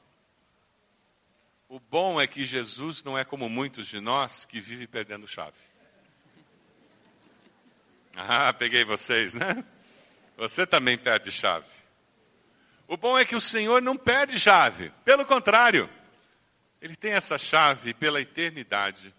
O 1.74 1.80
bom 1.80 2.22
é 2.22 2.28
que 2.28 2.46
Jesus 2.46 3.04
não 3.04 3.18
é 3.18 3.26
como 3.26 3.50
muitos 3.50 3.88
de 3.88 4.00
nós 4.00 4.46
que 4.46 4.62
vivem 4.62 4.86
perdendo 4.86 5.28
chave. 5.28 5.58
Ah, 8.16 8.54
peguei 8.54 8.86
vocês, 8.86 9.34
né? 9.34 9.66
Você 10.38 10.68
também 10.68 11.00
perde 11.00 11.32
chave. 11.32 11.66
O 12.88 12.96
bom 12.96 13.18
é 13.18 13.26
que 13.26 13.36
o 13.36 13.42
Senhor 13.42 13.82
não 13.82 13.98
perde 13.98 14.40
chave, 14.40 14.92
pelo 15.04 15.26
contrário, 15.26 15.90
Ele 16.80 16.96
tem 16.96 17.14
essa 17.14 17.40
chave 17.40 17.92
pela 17.96 18.22
eternidade. 18.22 19.12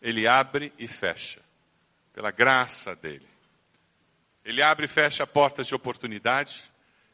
Ele 0.00 0.26
abre 0.26 0.72
e 0.78 0.88
fecha, 0.88 1.42
pela 2.14 2.30
graça 2.30 2.96
dele. 2.96 3.28
Ele 4.42 4.62
abre 4.62 4.86
e 4.86 4.88
fecha 4.88 5.26
portas 5.26 5.66
de 5.66 5.74
oportunidade, 5.74 6.72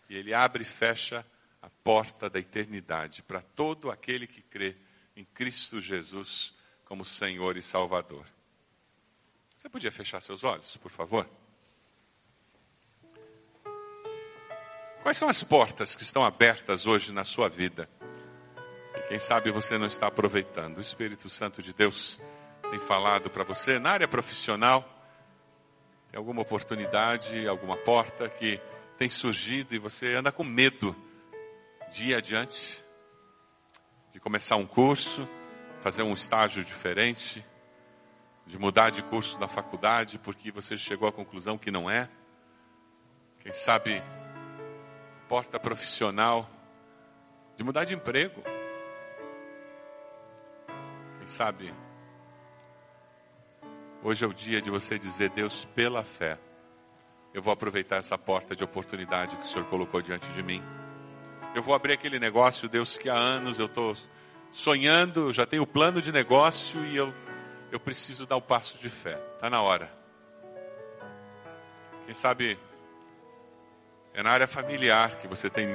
e 0.08 0.16
ele 0.16 0.32
abre 0.32 0.62
e 0.62 0.64
fecha 0.64 1.26
a 1.66 1.70
porta 1.82 2.30
da 2.30 2.38
eternidade 2.38 3.24
para 3.24 3.42
todo 3.42 3.90
aquele 3.90 4.24
que 4.24 4.40
crê 4.40 4.76
em 5.16 5.24
Cristo 5.24 5.80
Jesus 5.80 6.54
como 6.84 7.04
Senhor 7.04 7.56
e 7.56 7.62
Salvador. 7.62 8.24
Você 9.56 9.68
podia 9.68 9.90
fechar 9.90 10.22
seus 10.22 10.44
olhos, 10.44 10.76
por 10.76 10.92
favor? 10.92 11.28
Quais 15.02 15.18
são 15.18 15.28
as 15.28 15.42
portas 15.42 15.96
que 15.96 16.04
estão 16.04 16.24
abertas 16.24 16.86
hoje 16.86 17.10
na 17.12 17.24
sua 17.24 17.48
vida? 17.48 17.90
E 18.94 19.00
quem 19.08 19.18
sabe 19.18 19.50
você 19.50 19.76
não 19.76 19.88
está 19.88 20.06
aproveitando. 20.06 20.78
O 20.78 20.80
Espírito 20.80 21.28
Santo 21.28 21.60
de 21.60 21.74
Deus 21.74 22.20
tem 22.70 22.78
falado 22.78 23.28
para 23.28 23.42
você 23.42 23.80
na 23.80 23.90
área 23.90 24.06
profissional. 24.06 24.88
Tem 26.12 26.18
alguma 26.18 26.42
oportunidade, 26.42 27.48
alguma 27.48 27.76
porta 27.76 28.28
que 28.28 28.60
tem 28.96 29.10
surgido 29.10 29.74
e 29.74 29.80
você 29.80 30.14
anda 30.14 30.30
com 30.30 30.44
medo 30.44 30.94
de 31.96 32.10
ir 32.10 32.14
adiante, 32.14 32.84
de 34.12 34.20
começar 34.20 34.56
um 34.56 34.66
curso, 34.66 35.26
fazer 35.80 36.02
um 36.02 36.12
estágio 36.12 36.62
diferente 36.62 37.42
de 38.46 38.58
mudar 38.58 38.90
de 38.90 39.02
curso 39.02 39.38
na 39.38 39.48
faculdade 39.48 40.18
porque 40.18 40.50
você 40.50 40.76
chegou 40.76 41.08
à 41.08 41.12
conclusão 41.12 41.56
que 41.56 41.70
não 41.70 41.88
é. 41.88 42.06
Quem 43.40 43.54
sabe, 43.54 44.02
porta 45.26 45.58
profissional, 45.58 46.46
de 47.56 47.64
mudar 47.64 47.84
de 47.84 47.94
emprego. 47.94 48.42
Quem 51.16 51.26
sabe, 51.26 51.72
hoje 54.02 54.22
é 54.22 54.28
o 54.28 54.34
dia 54.34 54.60
de 54.60 54.68
você 54.68 54.98
dizer, 54.98 55.30
Deus, 55.30 55.64
pela 55.74 56.04
fé, 56.04 56.38
eu 57.32 57.40
vou 57.40 57.54
aproveitar 57.54 57.96
essa 57.96 58.18
porta 58.18 58.54
de 58.54 58.62
oportunidade 58.62 59.34
que 59.38 59.46
o 59.46 59.48
Senhor 59.48 59.66
colocou 59.70 60.02
diante 60.02 60.30
de 60.32 60.42
mim. 60.42 60.62
Eu 61.56 61.62
vou 61.62 61.74
abrir 61.74 61.94
aquele 61.94 62.18
negócio, 62.18 62.68
Deus, 62.68 62.98
que 62.98 63.08
há 63.08 63.16
anos 63.16 63.58
eu 63.58 63.64
estou 63.64 63.96
sonhando, 64.52 65.32
já 65.32 65.46
tenho 65.46 65.62
o 65.62 65.66
plano 65.66 66.02
de 66.02 66.12
negócio 66.12 66.84
e 66.84 66.94
eu 66.94 67.14
eu 67.72 67.80
preciso 67.80 68.26
dar 68.26 68.36
o 68.36 68.42
passo 68.42 68.76
de 68.76 68.90
fé. 68.90 69.18
Está 69.34 69.48
na 69.48 69.62
hora. 69.62 69.90
Quem 72.04 72.14
sabe 72.14 72.58
é 74.12 74.22
na 74.22 74.30
área 74.30 74.46
familiar 74.46 75.16
que 75.16 75.26
você 75.26 75.48
tem 75.48 75.66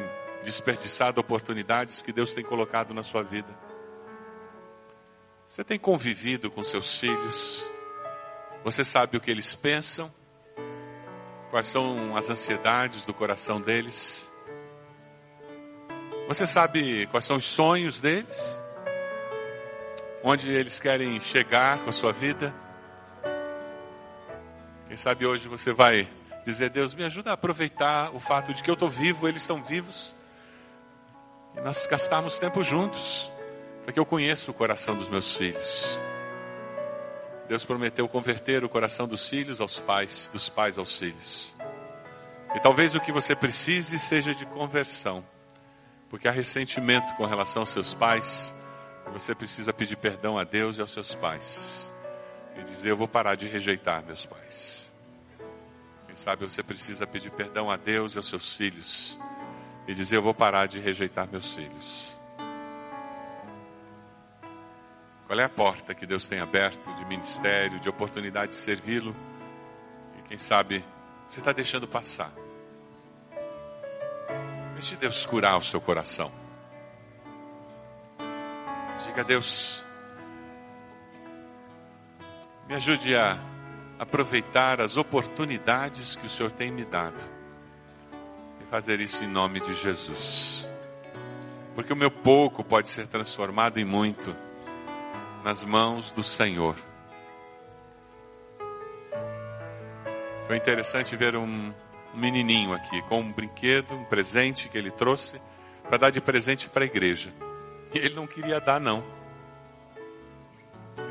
desperdiçado 0.44 1.20
oportunidades 1.20 2.04
que 2.04 2.14
Deus 2.14 2.32
tem 2.32 2.44
colocado 2.44 2.94
na 2.94 3.02
sua 3.02 3.24
vida. 3.24 3.50
Você 5.48 5.64
tem 5.64 5.80
convivido 5.80 6.52
com 6.52 6.64
seus 6.64 7.00
filhos. 7.00 7.68
Você 8.64 8.86
sabe 8.86 9.18
o 9.18 9.20
que 9.20 9.32
eles 9.32 9.56
pensam. 9.56 10.14
Quais 11.50 11.66
são 11.66 12.16
as 12.16 12.30
ansiedades 12.30 13.04
do 13.04 13.16
coração 13.16 13.60
deles. 13.60 14.31
Você 16.28 16.48
sabe 16.48 17.08
quais 17.08 17.26
são 17.26 17.38
os 17.38 17.46
sonhos 17.46 18.00
deles 18.00 18.62
onde 20.24 20.52
eles 20.52 20.80
querem 20.80 21.20
chegar 21.22 21.80
com 21.80 21.90
a 21.90 21.94
sua 21.94 22.12
vida. 22.12 22.54
Quem 24.88 24.98
sabe 24.98 25.26
hoje 25.26 25.48
você 25.48 25.72
vai 25.74 26.08
dizer: 26.46 26.70
Deus, 26.70 26.94
me 26.94 27.04
ajuda 27.04 27.32
a 27.32 27.34
aproveitar 27.34 28.14
o 28.16 28.20
fato 28.20 28.54
de 28.54 28.62
que 28.62 28.70
eu 28.70 28.76
estou 28.76 28.90
vivo, 28.90 29.28
eles 29.28 29.42
estão 29.42 29.64
vivos, 29.64 30.14
e 31.56 31.62
nós 31.62 31.88
gastarmos 31.88 32.38
tempo 32.38 32.64
juntos, 32.64 33.32
porque 33.84 34.00
eu 34.00 34.06
conheço 34.06 34.52
o 34.52 34.54
coração 34.54 34.96
dos 34.96 35.10
meus 35.10 35.36
filhos. 35.36 36.00
Deus 37.48 37.66
prometeu 37.66 38.08
converter 38.08 38.64
o 38.64 38.70
coração 38.70 39.08
dos 39.08 39.28
filhos 39.28 39.60
aos 39.60 39.78
pais, 39.80 40.30
dos 40.32 40.48
pais 40.48 40.78
aos 40.78 40.98
filhos. 40.98 41.54
E 42.56 42.60
talvez 42.60 42.96
o 42.96 43.00
que 43.00 43.12
você 43.12 43.36
precise 43.36 43.98
seja 44.00 44.34
de 44.34 44.46
conversão, 44.46 45.24
porque 46.12 46.28
há 46.28 46.32
ressentimento 46.32 47.16
com 47.16 47.26
relação 47.26 47.62
aos 47.62 47.70
seus 47.70 47.94
pais 47.94 48.54
você 49.14 49.34
precisa 49.34 49.74
pedir 49.74 49.96
perdão 49.96 50.38
a 50.38 50.44
Deus 50.44 50.78
e 50.78 50.82
aos 50.82 50.92
seus 50.92 51.16
pais. 51.16 51.92
E 52.56 52.64
dizer: 52.64 52.92
Eu 52.92 52.98
vou 52.98 53.08
parar 53.08 53.36
de 53.36 53.48
rejeitar 53.48 54.04
meus 54.06 54.26
pais. 54.26 54.94
Quem 56.06 56.16
sabe 56.16 56.44
você 56.44 56.62
precisa 56.62 57.08
pedir 57.08 57.32
perdão 57.32 57.72
a 57.72 57.78
Deus 57.78 58.14
e 58.14 58.18
aos 58.18 58.30
seus 58.30 58.54
filhos. 58.56 59.20
E 59.88 59.94
dizer: 59.94 60.18
Eu 60.18 60.22
vou 60.22 60.34
parar 60.34 60.68
de 60.68 60.80
rejeitar 60.80 61.28
meus 61.30 61.54
filhos. 61.54 62.18
Qual 65.28 65.40
é 65.40 65.44
a 65.44 65.50
porta 65.50 65.96
que 65.96 66.06
Deus 66.06 66.28
tem 66.28 66.40
aberto 66.40 66.94
de 66.94 67.06
ministério, 67.06 67.80
de 67.80 67.90
oportunidade 67.90 68.52
de 68.52 68.58
servi-lo? 68.58 69.16
E 70.20 70.22
quem 70.28 70.38
sabe 70.38 70.84
você 71.28 71.40
está 71.40 71.54
deixando 71.54 71.88
passar. 71.88 72.32
Deixe 74.82 74.96
Deus 74.96 75.24
curar 75.28 75.60
o 75.60 75.62
seu 75.62 75.80
coração. 75.80 76.32
Diga 79.06 79.22
a 79.22 79.24
Deus, 79.24 79.86
me 82.68 82.74
ajude 82.74 83.16
a 83.16 83.38
aproveitar 84.00 84.82
as 84.82 84.98
oportunidades 84.98 86.16
que 86.16 86.26
o 86.26 86.30
Senhor 86.30 86.50
tem 86.50 86.72
me 86.72 86.84
dado 86.84 87.24
e 88.60 88.64
fazer 88.72 89.00
isso 89.00 89.24
em 89.24 89.28
nome 89.28 89.60
de 89.60 89.76
Jesus. 89.76 90.68
Porque 91.76 91.94
o 91.94 91.96
meu 91.96 92.10
pouco 92.10 92.64
pode 92.64 92.90
ser 92.90 93.06
transformado 93.06 93.80
em 93.80 93.86
muito 93.86 94.36
nas 95.44 95.64
mãos 95.64 96.12
do 96.12 96.24
Senhor. 96.24 96.76
Foi 100.48 100.58
interessante 100.58 101.16
ver 101.16 101.36
um 101.36 101.72
menininho 102.14 102.74
aqui 102.74 103.02
com 103.04 103.22
um 103.22 103.32
brinquedo, 103.32 103.94
um 103.94 104.04
presente 104.06 104.68
que 104.70 104.78
ele 104.78 104.92
trouxe 104.92 105.42
para 105.84 105.98
dar 105.98 106.10
de 106.10 106.22
presente 106.22 106.70
para 106.70 106.84
a 106.84 106.88
igreja. 106.88 107.34
E 107.94 107.98
ele 107.98 108.16
não 108.16 108.28
queria 108.28 108.60
dar, 108.60 108.80
não. 108.80 109.04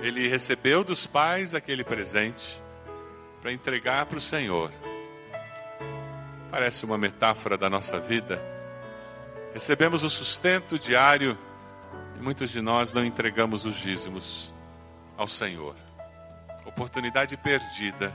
Ele 0.03 0.29
recebeu 0.29 0.83
dos 0.83 1.07
pais 1.07 1.55
aquele 1.55 1.85
presente 1.85 2.61
para 3.41 3.53
entregar 3.53 4.07
para 4.07 4.19
o 4.19 4.21
Senhor. 4.21 4.71
Parece 6.51 6.85
uma 6.85 6.99
metáfora 6.99 7.57
da 7.57 7.69
nossa 7.69 7.99
vida. 7.99 8.41
Recebemos 9.53 10.03
o 10.03 10.11
sustento 10.11 10.79
diário 10.79 11.39
e 12.19 12.23
muitos 12.23 12.51
de 12.51 12.61
nós 12.61 12.93
não 12.93 13.05
entregamos 13.05 13.65
os 13.65 13.77
dízimos 13.77 14.53
ao 15.17 15.29
Senhor. 15.29 15.77
Oportunidade 16.65 17.37
perdida 17.37 18.13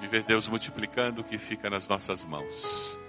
de 0.00 0.06
ver 0.06 0.22
Deus 0.22 0.48
multiplicando 0.48 1.20
o 1.20 1.24
que 1.24 1.38
fica 1.38 1.68
nas 1.68 1.88
nossas 1.88 2.24
mãos. 2.24 3.00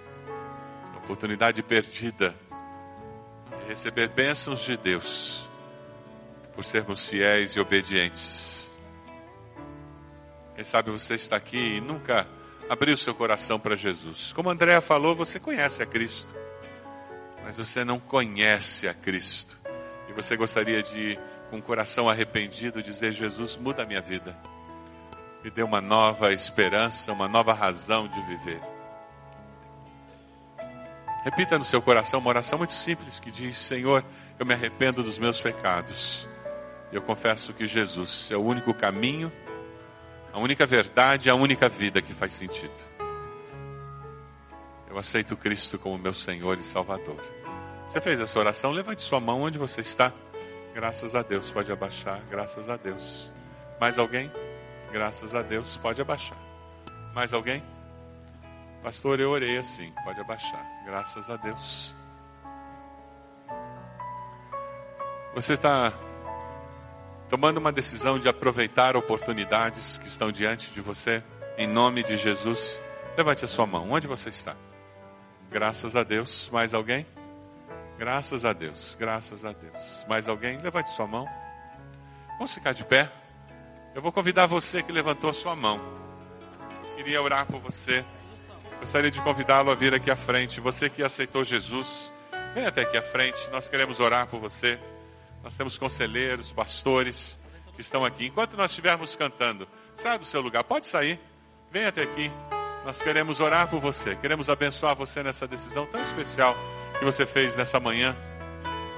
Oportunidade 0.96 1.62
perdida 1.62 2.34
receber 3.70 4.08
bênçãos 4.08 4.62
de 4.64 4.76
Deus 4.76 5.48
por 6.54 6.64
sermos 6.64 7.08
fiéis 7.08 7.52
e 7.52 7.60
obedientes. 7.60 8.70
Quem 10.54 10.64
sabe 10.64 10.90
você 10.90 11.14
está 11.14 11.36
aqui 11.36 11.76
e 11.76 11.80
nunca 11.80 12.26
abriu 12.68 12.96
seu 12.96 13.14
coração 13.14 13.58
para 13.58 13.76
Jesus. 13.76 14.32
Como 14.32 14.50
Andréa 14.50 14.80
falou, 14.80 15.14
você 15.14 15.38
conhece 15.38 15.82
a 15.82 15.86
Cristo, 15.86 16.34
mas 17.44 17.56
você 17.56 17.84
não 17.84 17.98
conhece 17.98 18.88
a 18.88 18.94
Cristo. 18.94 19.58
E 20.08 20.12
você 20.12 20.36
gostaria 20.36 20.82
de, 20.82 21.18
com 21.48 21.58
o 21.58 21.62
coração 21.62 22.08
arrependido, 22.08 22.82
dizer: 22.82 23.12
Jesus, 23.12 23.56
muda 23.56 23.84
a 23.84 23.86
minha 23.86 24.00
vida. 24.00 24.36
Me 25.42 25.50
dê 25.50 25.62
uma 25.62 25.80
nova 25.80 26.32
esperança, 26.32 27.12
uma 27.12 27.26
nova 27.26 27.54
razão 27.54 28.06
de 28.06 28.20
viver. 28.22 28.60
Repita 31.24 31.58
no 31.58 31.64
seu 31.64 31.80
coração 31.82 32.20
uma 32.20 32.28
oração 32.28 32.58
muito 32.58 32.72
simples 32.72 33.18
que 33.18 33.30
diz: 33.30 33.56
Senhor, 33.56 34.04
eu 34.38 34.46
me 34.46 34.54
arrependo 34.54 35.02
dos 35.02 35.18
meus 35.18 35.40
pecados. 35.40 36.28
Eu 36.92 37.00
confesso 37.00 37.52
que 37.52 37.66
Jesus 37.66 38.30
é 38.30 38.36
o 38.36 38.42
único 38.42 38.74
caminho, 38.74 39.30
a 40.32 40.38
única 40.38 40.66
verdade, 40.66 41.30
a 41.30 41.34
única 41.34 41.68
vida 41.68 42.02
que 42.02 42.12
faz 42.12 42.32
sentido. 42.34 42.72
Eu 44.88 44.98
aceito 44.98 45.36
Cristo 45.36 45.78
como 45.78 45.96
meu 45.98 46.12
Senhor 46.12 46.58
e 46.58 46.64
Salvador. 46.64 47.22
Você 47.86 48.00
fez 48.00 48.18
essa 48.18 48.38
oração? 48.38 48.72
Levante 48.72 49.02
sua 49.02 49.20
mão 49.20 49.42
onde 49.42 49.56
você 49.56 49.80
está. 49.80 50.12
Graças 50.74 51.14
a 51.14 51.22
Deus, 51.22 51.50
pode 51.50 51.70
abaixar. 51.70 52.20
Graças 52.28 52.68
a 52.68 52.76
Deus. 52.76 53.32
Mais 53.80 53.98
alguém? 53.98 54.30
Graças 54.92 55.34
a 55.34 55.42
Deus, 55.42 55.76
pode 55.76 56.00
abaixar. 56.00 56.38
Mais 57.14 57.32
alguém? 57.32 57.62
Pastor, 58.82 59.20
eu 59.20 59.30
orei 59.30 59.58
assim, 59.58 59.92
pode 60.04 60.20
abaixar. 60.20 60.64
Graças 60.84 61.28
a 61.28 61.36
Deus. 61.36 61.94
Você 65.34 65.54
está 65.54 65.92
tomando 67.28 67.58
uma 67.58 67.70
decisão 67.70 68.18
de 68.18 68.28
aproveitar 68.28 68.96
oportunidades 68.96 69.96
que 69.98 70.08
estão 70.08 70.32
diante 70.32 70.72
de 70.72 70.80
você, 70.80 71.22
em 71.56 71.68
nome 71.68 72.02
de 72.02 72.16
Jesus. 72.16 72.80
Levante 73.16 73.44
a 73.44 73.48
sua 73.48 73.66
mão. 73.66 73.90
Onde 73.90 74.06
você 74.06 74.28
está? 74.28 74.56
Graças 75.50 75.94
a 75.94 76.02
Deus. 76.02 76.48
Mais 76.50 76.74
alguém? 76.74 77.06
Graças 77.98 78.44
a 78.44 78.52
Deus. 78.52 78.96
Graças 78.98 79.44
a 79.44 79.52
Deus. 79.52 80.04
Mais 80.08 80.26
alguém? 80.26 80.58
Levante 80.58 80.90
sua 80.90 81.06
mão. 81.06 81.28
Vamos 82.38 82.54
ficar 82.54 82.72
de 82.72 82.84
pé. 82.84 83.19
Eu 83.92 84.00
vou 84.00 84.12
convidar 84.12 84.46
você 84.46 84.82
que 84.82 84.92
levantou 84.92 85.30
a 85.30 85.32
sua 85.32 85.56
mão. 85.56 85.80
Queria 86.94 87.20
orar 87.20 87.44
por 87.46 87.60
você. 87.60 88.04
Gostaria 88.78 89.10
de 89.10 89.20
convidá-lo 89.20 89.70
a 89.70 89.74
vir 89.74 89.92
aqui 89.92 90.10
à 90.10 90.16
frente. 90.16 90.60
Você 90.60 90.88
que 90.88 91.02
aceitou 91.02 91.42
Jesus, 91.42 92.12
vem 92.54 92.64
até 92.66 92.82
aqui 92.82 92.96
à 92.96 93.02
frente. 93.02 93.38
Nós 93.50 93.68
queremos 93.68 93.98
orar 93.98 94.28
por 94.28 94.38
você. 94.38 94.78
Nós 95.42 95.56
temos 95.56 95.76
conselheiros, 95.76 96.52
pastores 96.52 97.38
que 97.74 97.80
estão 97.80 98.04
aqui. 98.04 98.26
Enquanto 98.26 98.56
nós 98.56 98.70
estivermos 98.70 99.16
cantando, 99.16 99.66
saia 99.96 100.18
do 100.18 100.24
seu 100.24 100.40
lugar, 100.40 100.62
pode 100.62 100.86
sair. 100.86 101.18
Vem 101.72 101.86
até 101.86 102.02
aqui. 102.02 102.30
Nós 102.84 103.02
queremos 103.02 103.40
orar 103.40 103.68
por 103.68 103.80
você. 103.80 104.14
Queremos 104.14 104.48
abençoar 104.48 104.94
você 104.94 105.20
nessa 105.20 105.48
decisão 105.48 105.84
tão 105.86 106.02
especial 106.02 106.56
que 106.96 107.04
você 107.04 107.26
fez 107.26 107.56
nessa 107.56 107.80
manhã. 107.80 108.16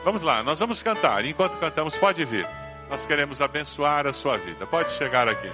Vamos 0.05 0.20
lá, 0.20 0.43
nós 0.43 0.59
vamos 0.59 0.82
cantar. 0.82 1.24
Enquanto 1.24 1.57
cantamos, 1.59 1.97
pode 1.97 2.24
vir. 2.26 2.47
Nós 2.89 3.07
queremos 3.07 3.41
abençoar 3.41 4.07
a 4.07 4.12
sua 4.12 4.37
vida. 4.37 4.66
Pode 4.66 4.91
chegar 4.93 5.28
aqui. 5.28 5.51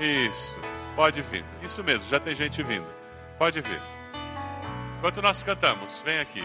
Isso, 0.00 0.58
pode 0.96 1.22
vir. 1.22 1.44
Isso 1.62 1.82
mesmo, 1.84 2.04
já 2.08 2.18
tem 2.18 2.34
gente 2.34 2.62
vindo. 2.62 2.86
Pode 3.38 3.60
vir. 3.60 3.80
Enquanto 4.98 5.20
nós 5.20 5.42
cantamos, 5.42 6.00
vem 6.04 6.20
aqui. 6.20 6.42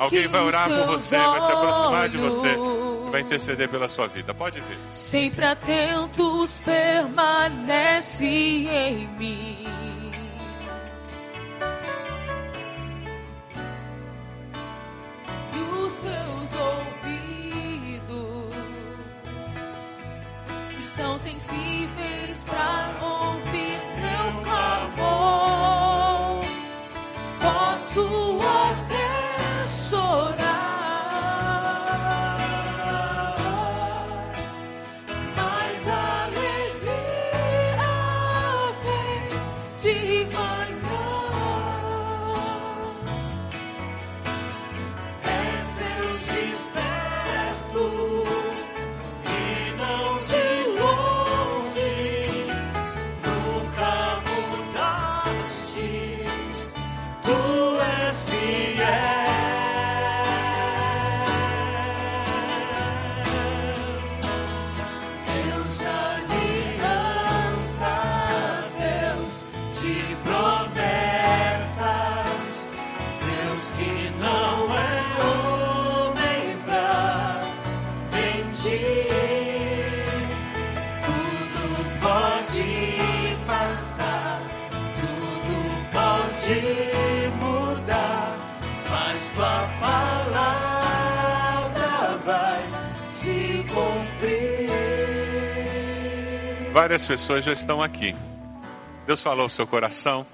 Alguém 0.00 0.26
vai 0.26 0.40
orar 0.40 0.66
por 0.66 0.86
você, 0.86 1.16
vai 1.16 1.40
se 1.40 1.52
aproximar 1.52 2.08
de 2.08 2.16
você, 2.16 2.56
vai 3.10 3.20
interceder 3.20 3.68
pela 3.68 3.86
sua 3.86 4.06
vida. 4.08 4.32
Pode 4.32 4.60
vir. 4.60 4.78
Sempre 4.90 5.44
atentos 5.44 6.58
permanece 6.64 8.24
em 8.24 9.06
mim. 9.18 10.01
Várias 96.82 97.06
pessoas 97.06 97.44
já 97.44 97.52
estão 97.52 97.80
aqui. 97.80 98.12
Deus 99.06 99.22
falou 99.22 99.44
ao 99.44 99.48
seu 99.48 99.64
coração. 99.68 100.26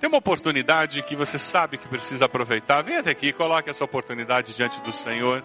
Tem 0.00 0.06
uma 0.06 0.18
oportunidade 0.18 1.02
que 1.02 1.16
você 1.16 1.40
sabe 1.40 1.76
que 1.76 1.88
precisa 1.88 2.26
aproveitar. 2.26 2.82
Venha 2.82 3.00
até 3.00 3.10
aqui, 3.10 3.32
coloque 3.32 3.68
essa 3.68 3.84
oportunidade 3.84 4.54
diante 4.54 4.80
do 4.82 4.92
Senhor. 4.92 5.42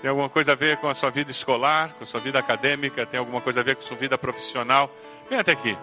Tem 0.00 0.08
alguma 0.08 0.28
coisa 0.28 0.52
a 0.52 0.54
ver 0.54 0.76
com 0.76 0.88
a 0.88 0.94
sua 0.94 1.10
vida 1.10 1.32
escolar, 1.32 1.94
com 1.94 2.04
a 2.04 2.06
sua 2.06 2.20
vida 2.20 2.38
acadêmica, 2.38 3.04
tem 3.04 3.18
alguma 3.18 3.40
coisa 3.40 3.58
a 3.58 3.64
ver 3.64 3.74
com 3.74 3.82
a 3.82 3.84
sua 3.84 3.96
vida 3.96 4.16
profissional. 4.16 4.88
Venha 5.28 5.40
até 5.40 5.50
aqui. 5.50 5.76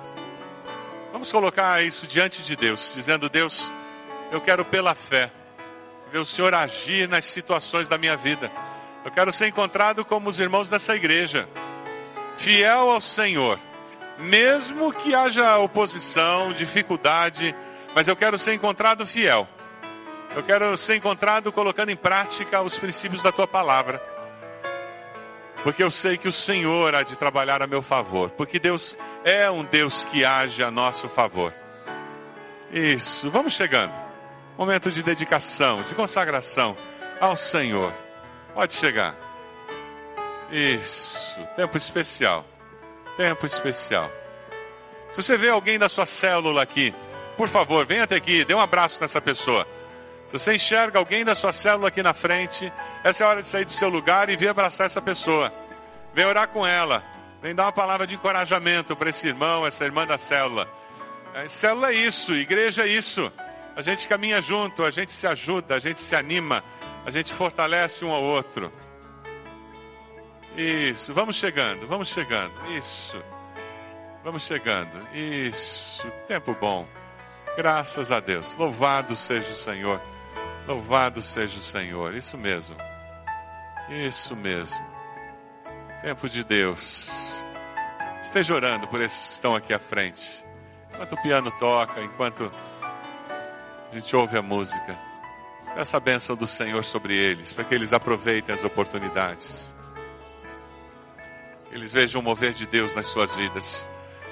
Vamos 1.11 1.29
colocar 1.29 1.83
isso 1.83 2.07
diante 2.07 2.41
de 2.43 2.55
Deus, 2.55 2.93
dizendo: 2.95 3.27
Deus, 3.27 3.69
eu 4.31 4.39
quero 4.39 4.63
pela 4.63 4.95
fé 4.95 5.29
ver 6.09 6.19
o 6.19 6.25
Senhor 6.25 6.53
agir 6.53 7.05
nas 7.09 7.25
situações 7.25 7.89
da 7.89 7.97
minha 7.97 8.15
vida. 8.15 8.49
Eu 9.03 9.11
quero 9.11 9.29
ser 9.33 9.47
encontrado 9.47 10.05
como 10.05 10.29
os 10.29 10.39
irmãos 10.39 10.69
dessa 10.69 10.95
igreja, 10.95 11.49
fiel 12.35 12.89
ao 12.91 13.01
Senhor, 13.01 13.59
mesmo 14.17 14.93
que 14.93 15.15
haja 15.15 15.57
oposição, 15.57 16.53
dificuldade, 16.53 17.55
mas 17.95 18.07
eu 18.07 18.15
quero 18.15 18.37
ser 18.37 18.53
encontrado 18.53 19.05
fiel. 19.05 19.47
Eu 20.35 20.43
quero 20.43 20.77
ser 20.77 20.95
encontrado 20.95 21.51
colocando 21.51 21.89
em 21.89 21.95
prática 21.95 22.61
os 22.61 22.77
princípios 22.77 23.21
da 23.21 23.31
tua 23.31 23.47
palavra. 23.47 24.01
Porque 25.63 25.83
eu 25.83 25.91
sei 25.91 26.17
que 26.17 26.27
o 26.27 26.31
Senhor 26.31 26.95
há 26.95 27.03
de 27.03 27.17
trabalhar 27.17 27.61
a 27.61 27.67
meu 27.67 27.81
favor. 27.81 28.31
Porque 28.31 28.57
Deus 28.57 28.97
é 29.23 29.51
um 29.51 29.63
Deus 29.63 30.05
que 30.05 30.23
age 30.23 30.63
a 30.63 30.71
nosso 30.71 31.09
favor. 31.09 31.53
Isso, 32.71 33.29
vamos 33.29 33.53
chegando. 33.53 33.93
Momento 34.57 34.89
de 34.89 35.03
dedicação, 35.03 35.83
de 35.83 35.93
consagração 35.93 36.77
ao 37.19 37.35
Senhor. 37.35 37.93
Pode 38.53 38.73
chegar. 38.73 39.30
Isso, 40.51 41.39
tempo 41.55 41.77
especial. 41.77 42.45
Tempo 43.17 43.45
especial. 43.45 44.11
Se 45.11 45.21
você 45.21 45.37
vê 45.37 45.49
alguém 45.49 45.79
da 45.79 45.89
sua 45.89 46.05
célula 46.05 46.61
aqui, 46.61 46.93
por 47.37 47.47
favor, 47.47 47.85
venha 47.85 48.03
até 48.03 48.15
aqui, 48.15 48.45
dê 48.45 48.53
um 48.53 48.59
abraço 48.59 48.99
nessa 49.01 49.21
pessoa. 49.21 49.65
Se 50.27 50.33
você 50.33 50.55
enxerga 50.55 50.99
alguém 50.99 51.25
da 51.25 51.35
sua 51.35 51.51
célula 51.51 51.87
aqui 51.87 52.01
na 52.03 52.13
frente, 52.13 52.71
essa 53.03 53.23
é 53.23 53.25
a 53.25 53.29
hora 53.29 53.41
de 53.41 53.49
sair 53.49 53.65
do 53.65 53.71
seu 53.71 53.89
lugar 53.89 54.29
e 54.29 54.37
vir 54.37 54.47
abraçar 54.47 54.85
essa 54.85 55.01
pessoa. 55.01 55.51
Vem 56.13 56.25
orar 56.25 56.47
com 56.47 56.65
ela. 56.65 57.03
Vem 57.41 57.55
dar 57.55 57.63
uma 57.63 57.71
palavra 57.71 58.05
de 58.05 58.15
encorajamento 58.15 58.95
para 58.95 59.09
esse 59.09 59.27
irmão, 59.27 59.65
essa 59.65 59.83
irmã 59.83 60.05
da 60.05 60.17
célula. 60.17 60.69
É, 61.33 61.47
célula 61.47 61.91
é 61.91 61.95
isso, 61.95 62.33
igreja 62.35 62.83
é 62.83 62.87
isso. 62.87 63.31
A 63.75 63.81
gente 63.81 64.07
caminha 64.07 64.41
junto, 64.41 64.83
a 64.83 64.91
gente 64.91 65.11
se 65.11 65.25
ajuda, 65.25 65.75
a 65.75 65.79
gente 65.79 65.99
se 65.99 66.15
anima, 66.15 66.63
A 67.03 67.09
gente 67.09 67.33
fortalece 67.33 68.05
um 68.05 68.11
ao 68.11 68.21
outro. 68.21 68.71
Isso, 70.55 71.13
vamos 71.13 71.37
chegando, 71.37 71.87
vamos 71.87 72.09
chegando. 72.09 72.53
Isso. 72.77 73.21
Vamos 74.23 74.43
chegando. 74.43 75.07
Isso. 75.13 76.05
Tempo 76.27 76.55
bom. 76.59 76.87
Graças 77.57 78.11
a 78.11 78.19
Deus. 78.19 78.55
Louvado 78.55 79.15
seja 79.15 79.51
o 79.53 79.57
Senhor. 79.57 80.01
Louvado 80.67 81.21
seja 81.21 81.57
o 81.57 81.63
Senhor. 81.63 82.13
Isso 82.13 82.37
mesmo. 82.37 82.75
Isso 83.89 84.35
mesmo. 84.35 84.79
Tempo 86.01 86.29
de 86.29 86.43
Deus. 86.43 87.09
Esteja 88.21 88.53
orando 88.53 88.87
por 88.87 89.01
esses 89.01 89.27
que 89.27 89.33
estão 89.33 89.55
aqui 89.55 89.73
à 89.73 89.79
frente. 89.79 90.45
Enquanto 90.93 91.13
o 91.13 91.21
piano 91.21 91.51
toca, 91.57 92.01
enquanto 92.01 92.51
a 93.91 93.95
gente 93.95 94.15
ouve 94.15 94.37
a 94.37 94.41
música. 94.41 94.95
Peça 95.73 95.97
a 95.97 95.99
bênção 95.99 96.35
do 96.35 96.45
Senhor 96.45 96.83
sobre 96.83 97.15
eles, 97.15 97.53
para 97.53 97.63
que 97.63 97.73
eles 97.73 97.91
aproveitem 97.91 98.53
as 98.53 98.63
oportunidades. 98.63 99.75
Eles 101.71 101.93
vejam 101.93 102.21
o 102.21 102.23
mover 102.23 102.53
de 102.53 102.65
Deus 102.65 102.93
nas 102.93 103.07
suas 103.07 103.35
vidas. 103.35 103.87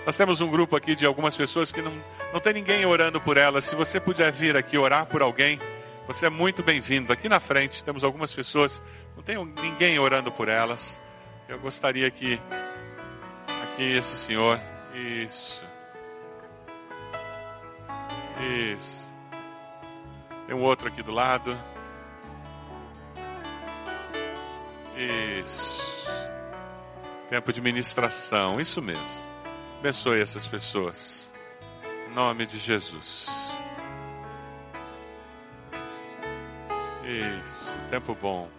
Nós 0.06 0.18
temos 0.18 0.42
um 0.42 0.50
grupo 0.50 0.76
aqui 0.76 0.96
de 0.96 1.06
algumas 1.06 1.36
pessoas 1.36 1.72
que 1.72 1.82
não, 1.82 1.94
não 2.34 2.40
tem 2.40 2.54
ninguém 2.54 2.86
orando 2.86 3.22
por 3.22 3.38
elas. 3.38 3.66
Se 3.66 3.76
você 3.76 4.00
puder 4.00 4.32
vir 4.32 4.58
aqui 4.58 4.78
orar 4.78 5.06
por 5.06 5.22
alguém, 5.22 5.60
você 6.08 6.26
é 6.26 6.30
muito 6.30 6.64
bem-vindo. 6.64 7.14
Aqui 7.14 7.30
na 7.30 7.40
frente 7.40 7.84
temos 7.84 8.04
algumas 8.04 8.34
pessoas, 8.34 8.82
não 9.16 9.24
tem 9.24 9.38
ninguém 9.62 10.00
orando 10.00 10.32
por 10.32 10.48
elas. 10.48 11.00
Eu 11.48 11.60
gostaria 11.60 12.10
que 12.10 12.42
aqui 13.64 13.98
esse 13.98 14.18
senhor, 14.18 14.60
isso, 14.94 15.64
isso. 18.74 19.16
Tem 20.48 20.56
um 20.56 20.62
outro 20.62 20.88
aqui 20.88 21.04
do 21.04 21.12
lado. 21.12 21.56
Isso. 24.98 25.89
Tempo 27.30 27.53
de 27.53 27.61
ministração, 27.61 28.59
isso 28.59 28.82
mesmo. 28.82 29.05
Abençoe 29.80 30.19
essas 30.19 30.47
pessoas. 30.47 31.32
Em 32.09 32.13
nome 32.15 32.47
de 32.47 32.57
Jesus. 32.57 33.30
Isso, 37.03 37.75
tempo 37.91 38.15
bom. 38.19 38.49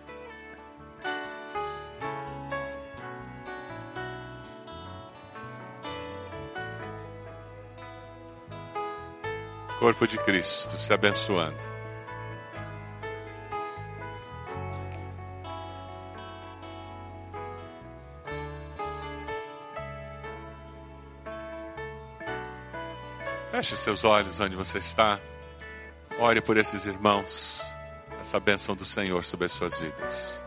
Corpo 9.80 10.06
de 10.06 10.16
Cristo 10.18 10.76
se 10.76 10.92
abençoando. 10.92 11.69
Feche 23.61 23.76
seus 23.76 24.04
olhos 24.04 24.40
onde 24.40 24.56
você 24.56 24.78
está. 24.78 25.20
Ore 26.18 26.40
por 26.40 26.56
esses 26.56 26.86
irmãos. 26.86 27.62
Essa 28.18 28.40
bênção 28.40 28.74
do 28.74 28.86
Senhor 28.86 29.22
sobre 29.22 29.44
as 29.44 29.52
suas 29.52 29.78
vidas. 29.78 30.42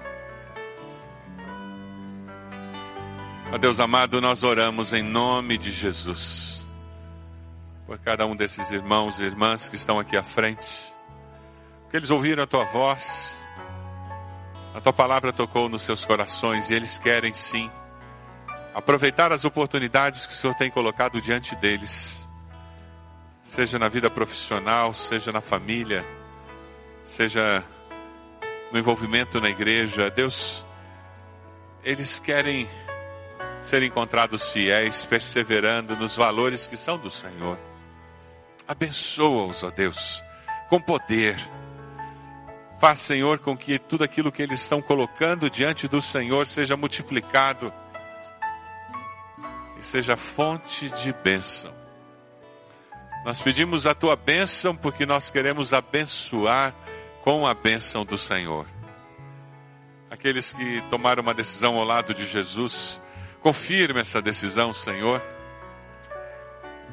Ó 3.51 3.57
Deus 3.59 3.79
amado, 3.79 4.19
nós 4.19 4.41
oramos 4.41 4.93
em 4.93 5.03
nome 5.03 5.59
de 5.59 5.69
Jesus 5.69 6.65
por 7.85 7.99
cada 7.99 8.25
um 8.25 8.35
desses 8.35 8.71
irmãos 8.71 9.19
e 9.19 9.23
irmãs 9.23 9.69
que 9.69 9.75
estão 9.75 9.99
aqui 9.99 10.17
à 10.17 10.23
frente. 10.23 10.65
Que 11.91 11.97
eles 11.97 12.09
ouviram 12.09 12.41
a 12.41 12.47
tua 12.47 12.65
voz, 12.65 13.43
a 14.73 14.81
tua 14.81 14.91
palavra 14.91 15.31
tocou 15.31 15.69
nos 15.69 15.83
seus 15.83 16.03
corações 16.03 16.67
e 16.67 16.73
eles 16.73 16.97
querem 16.97 17.31
sim 17.31 17.69
aproveitar 18.73 19.31
as 19.31 19.45
oportunidades 19.45 20.25
que 20.25 20.33
o 20.33 20.35
Senhor 20.35 20.55
tem 20.55 20.71
colocado 20.71 21.21
diante 21.21 21.55
deles, 21.57 22.22
seja 23.53 23.77
na 23.77 23.87
vida 23.87 24.09
profissional, 24.09 24.95
seja 24.95 25.31
na 25.31 25.39
família, 25.39 26.03
seja 27.05 27.63
no 28.71 28.79
envolvimento 28.79 29.39
na 29.39 29.47
igreja. 29.47 30.09
Deus, 30.09 30.65
eles 31.83 32.19
querem 32.19 32.67
ser 33.61 33.83
encontrados 33.83 34.51
fiéis, 34.51 35.05
perseverando 35.05 35.95
nos 35.95 36.15
valores 36.15 36.65
que 36.65 36.75
são 36.75 36.97
do 36.97 37.11
Senhor. 37.11 37.59
Abençoa-os, 38.67 39.61
ó 39.61 39.69
Deus, 39.69 40.23
com 40.67 40.81
poder. 40.81 41.37
Faz, 42.79 43.01
Senhor, 43.01 43.37
com 43.37 43.55
que 43.55 43.77
tudo 43.77 44.03
aquilo 44.03 44.31
que 44.31 44.41
eles 44.41 44.61
estão 44.61 44.81
colocando 44.81 45.47
diante 45.47 45.87
do 45.87 46.01
Senhor 46.01 46.47
seja 46.47 46.75
multiplicado 46.75 47.71
e 49.79 49.85
seja 49.85 50.17
fonte 50.17 50.89
de 50.89 51.13
bênção. 51.13 51.82
Nós 53.25 53.41
pedimos 53.41 53.85
a 53.87 53.93
tua 53.93 54.15
bênção 54.15 54.75
porque 54.75 55.05
nós 55.05 55.29
queremos 55.29 55.73
abençoar 55.73 56.73
com 57.23 57.47
a 57.47 57.53
bênção 57.53 58.03
do 58.03 58.17
Senhor. 58.17 58.65
Aqueles 60.09 60.53
que 60.53 60.81
tomaram 60.89 61.23
uma 61.23 61.33
decisão 61.33 61.75
ao 61.77 61.85
lado 61.85 62.13
de 62.13 62.25
Jesus, 62.25 63.01
confirme 63.41 64.01
essa 64.01 64.21
decisão, 64.21 64.73
Senhor 64.73 65.21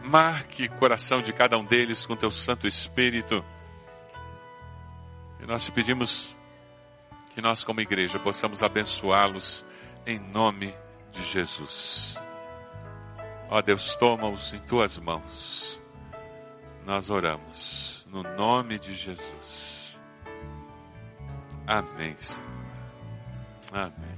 Marque 0.04 0.64
o 0.64 0.72
coração 0.72 1.20
de 1.20 1.32
cada 1.32 1.58
um 1.58 1.64
deles 1.64 2.06
com 2.06 2.16
teu 2.16 2.30
Santo 2.30 2.66
Espírito. 2.66 3.44
E 5.40 5.46
nós 5.46 5.64
te 5.64 5.70
pedimos 5.70 6.36
que 7.34 7.40
nós, 7.40 7.62
como 7.62 7.80
igreja, 7.80 8.18
possamos 8.18 8.62
abençoá-los 8.62 9.64
em 10.06 10.18
nome 10.18 10.74
de 11.12 11.22
Jesus. 11.22 12.16
Ó 13.50 13.60
Deus, 13.60 13.94
toma-os 13.96 14.52
em 14.52 14.58
tuas 14.60 14.96
mãos. 14.96 15.79
Nós 16.84 17.10
oramos 17.10 18.06
no 18.10 18.22
nome 18.22 18.78
de 18.78 18.94
Jesus. 18.94 20.00
Amém. 21.66 22.16
Amém. 23.72 24.00